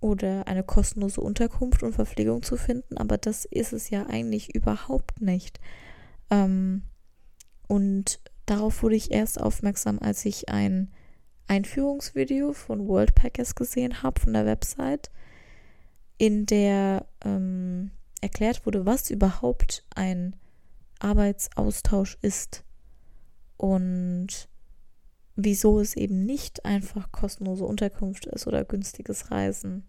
oder 0.00 0.46
eine 0.48 0.62
kostenlose 0.62 1.20
Unterkunft 1.20 1.82
und 1.82 1.94
Verpflegung 1.94 2.42
zu 2.42 2.56
finden, 2.56 2.98
aber 2.98 3.16
das 3.16 3.46
ist 3.46 3.72
es 3.72 3.88
ja 3.88 4.06
eigentlich 4.06 4.54
überhaupt 4.54 5.22
nicht. 5.22 5.60
Ähm, 6.30 6.82
und 7.68 8.20
darauf 8.44 8.82
wurde 8.82 8.96
ich 8.96 9.10
erst 9.10 9.40
aufmerksam, 9.40 9.98
als 9.98 10.26
ich 10.26 10.50
ein 10.50 10.92
Einführungsvideo 11.46 12.52
von 12.52 12.86
Worldpackers 12.86 13.54
gesehen 13.54 14.02
habe, 14.02 14.20
von 14.20 14.32
der 14.32 14.46
Website, 14.46 15.10
in 16.18 16.46
der 16.46 17.06
ähm, 17.24 17.90
erklärt 18.20 18.64
wurde, 18.66 18.86
was 18.86 19.10
überhaupt 19.10 19.84
ein 19.94 20.36
Arbeitsaustausch 20.98 22.16
ist 22.22 22.64
und 23.56 24.48
wieso 25.36 25.80
es 25.80 25.96
eben 25.96 26.24
nicht 26.24 26.64
einfach 26.64 27.12
kostenlose 27.12 27.64
Unterkunft 27.64 28.26
ist 28.26 28.46
oder 28.46 28.64
günstiges 28.64 29.30
Reisen. 29.30 29.86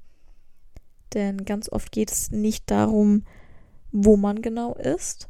Denn 1.13 1.45
ganz 1.45 1.71
oft 1.71 1.91
geht 1.91 2.11
es 2.11 2.31
nicht 2.31 2.69
darum, 2.71 3.23
wo 3.91 4.17
man 4.17 4.41
genau 4.41 4.73
ist, 4.73 5.29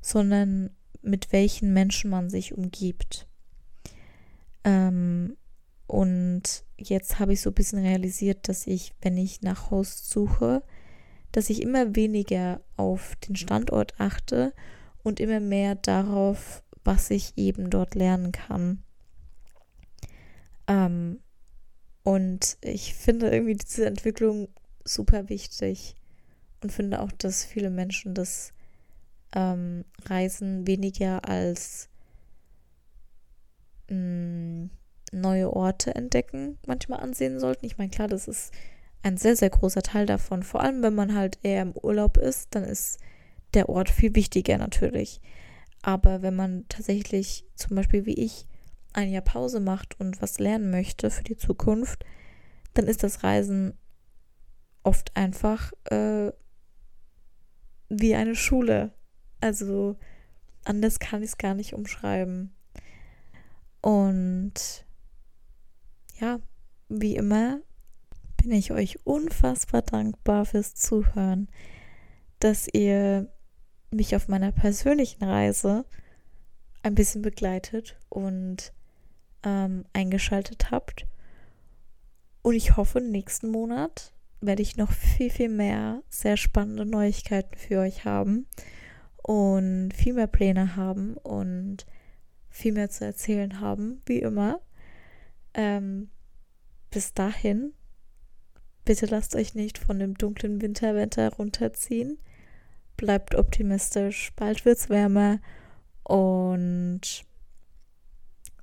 sondern 0.00 0.70
mit 1.02 1.32
welchen 1.32 1.72
Menschen 1.72 2.10
man 2.10 2.30
sich 2.30 2.54
umgibt. 2.54 3.28
Ähm, 4.64 5.36
und 5.90 6.62
jetzt 6.76 7.18
habe 7.18 7.32
ich 7.32 7.40
so 7.40 7.50
ein 7.50 7.54
bisschen 7.54 7.80
realisiert, 7.80 8.48
dass 8.48 8.68
ich, 8.68 8.94
wenn 9.02 9.16
ich 9.16 9.42
nach 9.42 9.72
Host 9.72 10.08
suche, 10.08 10.62
dass 11.32 11.50
ich 11.50 11.62
immer 11.62 11.96
weniger 11.96 12.60
auf 12.76 13.16
den 13.16 13.34
Standort 13.34 13.98
achte 13.98 14.54
und 15.02 15.18
immer 15.18 15.40
mehr 15.40 15.74
darauf, 15.74 16.62
was 16.84 17.10
ich 17.10 17.36
eben 17.36 17.70
dort 17.70 17.96
lernen 17.96 18.30
kann. 18.30 18.84
Ähm, 20.68 21.18
und 22.04 22.56
ich 22.60 22.94
finde 22.94 23.28
irgendwie 23.30 23.56
diese 23.56 23.86
Entwicklung 23.86 24.46
super 24.84 25.28
wichtig 25.28 25.96
und 26.62 26.70
finde 26.70 27.00
auch, 27.00 27.10
dass 27.10 27.44
viele 27.44 27.70
Menschen 27.70 28.14
das 28.14 28.52
ähm, 29.34 29.84
Reisen 30.04 30.68
weniger 30.68 31.28
als 31.28 31.88
mh, 33.88 33.96
mm, 33.96 34.70
neue 35.10 35.52
Orte 35.52 35.94
entdecken 35.94 36.58
manchmal 36.66 37.00
ansehen 37.00 37.40
sollten. 37.40 37.66
Ich 37.66 37.78
meine, 37.78 37.90
klar, 37.90 38.08
das 38.08 38.28
ist 38.28 38.52
ein 39.02 39.16
sehr, 39.16 39.36
sehr 39.36 39.50
großer 39.50 39.82
Teil 39.82 40.06
davon. 40.06 40.42
Vor 40.42 40.60
allem, 40.60 40.82
wenn 40.82 40.94
man 40.94 41.14
halt 41.14 41.38
eher 41.42 41.62
im 41.62 41.72
Urlaub 41.72 42.16
ist, 42.16 42.54
dann 42.54 42.64
ist 42.64 42.98
der 43.54 43.68
Ort 43.68 43.90
viel 43.90 44.14
wichtiger 44.14 44.58
natürlich. 44.58 45.20
Aber 45.82 46.22
wenn 46.22 46.36
man 46.36 46.66
tatsächlich 46.68 47.44
zum 47.54 47.76
Beispiel 47.76 48.06
wie 48.06 48.14
ich 48.14 48.46
ein 48.92 49.10
Jahr 49.10 49.22
Pause 49.22 49.60
macht 49.60 49.98
und 50.00 50.20
was 50.20 50.38
lernen 50.38 50.70
möchte 50.70 51.10
für 51.10 51.24
die 51.24 51.36
Zukunft, 51.36 52.04
dann 52.74 52.86
ist 52.86 53.02
das 53.02 53.22
Reisen 53.22 53.74
oft 54.82 55.16
einfach 55.16 55.72
äh, 55.84 56.32
wie 57.88 58.14
eine 58.14 58.34
Schule. 58.34 58.92
Also 59.40 59.96
anders 60.64 60.98
kann 60.98 61.22
ich 61.22 61.30
es 61.30 61.38
gar 61.38 61.54
nicht 61.54 61.72
umschreiben. 61.74 62.52
Und 63.80 64.84
ja, 66.20 66.40
wie 66.88 67.16
immer 67.16 67.60
bin 68.36 68.52
ich 68.52 68.72
euch 68.72 69.04
unfassbar 69.04 69.82
dankbar 69.82 70.44
fürs 70.44 70.74
Zuhören, 70.74 71.48
dass 72.38 72.68
ihr 72.72 73.30
mich 73.90 74.16
auf 74.16 74.28
meiner 74.28 74.52
persönlichen 74.52 75.24
Reise 75.24 75.84
ein 76.82 76.94
bisschen 76.94 77.22
begleitet 77.22 77.98
und 78.08 78.72
ähm, 79.42 79.84
eingeschaltet 79.92 80.70
habt. 80.70 81.06
Und 82.42 82.54
ich 82.54 82.76
hoffe, 82.76 83.00
nächsten 83.00 83.50
Monat 83.50 84.14
werde 84.40 84.62
ich 84.62 84.78
noch 84.78 84.90
viel, 84.90 85.30
viel 85.30 85.50
mehr 85.50 86.02
sehr 86.08 86.38
spannende 86.38 86.86
Neuigkeiten 86.86 87.56
für 87.56 87.80
euch 87.80 88.06
haben 88.06 88.46
und 89.22 89.92
viel 89.92 90.14
mehr 90.14 90.26
Pläne 90.26 90.76
haben 90.76 91.14
und 91.18 91.84
viel 92.48 92.72
mehr 92.72 92.88
zu 92.88 93.04
erzählen 93.04 93.60
haben, 93.60 94.00
wie 94.06 94.20
immer. 94.20 94.60
Ähm, 95.54 96.10
bis 96.90 97.14
dahin, 97.14 97.72
bitte 98.84 99.06
lasst 99.06 99.34
euch 99.36 99.54
nicht 99.54 99.78
von 99.78 99.98
dem 99.98 100.14
dunklen 100.14 100.60
Winterwetter 100.60 101.32
runterziehen. 101.34 102.18
Bleibt 102.96 103.34
optimistisch, 103.34 104.32
bald 104.36 104.64
wird's 104.64 104.88
wärmer 104.88 105.40
und 106.02 107.24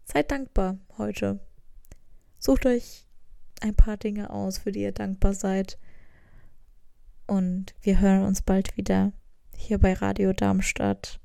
seid 0.03 0.31
dankbar 0.31 0.77
heute. 0.97 1.39
Sucht 2.39 2.65
euch 2.65 3.05
ein 3.61 3.75
paar 3.75 3.97
Dinge 3.97 4.29
aus, 4.29 4.59
für 4.59 4.71
die 4.71 4.81
ihr 4.81 4.91
dankbar 4.91 5.33
seid. 5.33 5.79
Und 7.25 7.73
wir 7.81 7.99
hören 7.99 8.23
uns 8.23 8.41
bald 8.41 8.77
wieder 8.77 9.11
hier 9.55 9.79
bei 9.79 9.93
Radio 9.93 10.33
Darmstadt. 10.33 11.19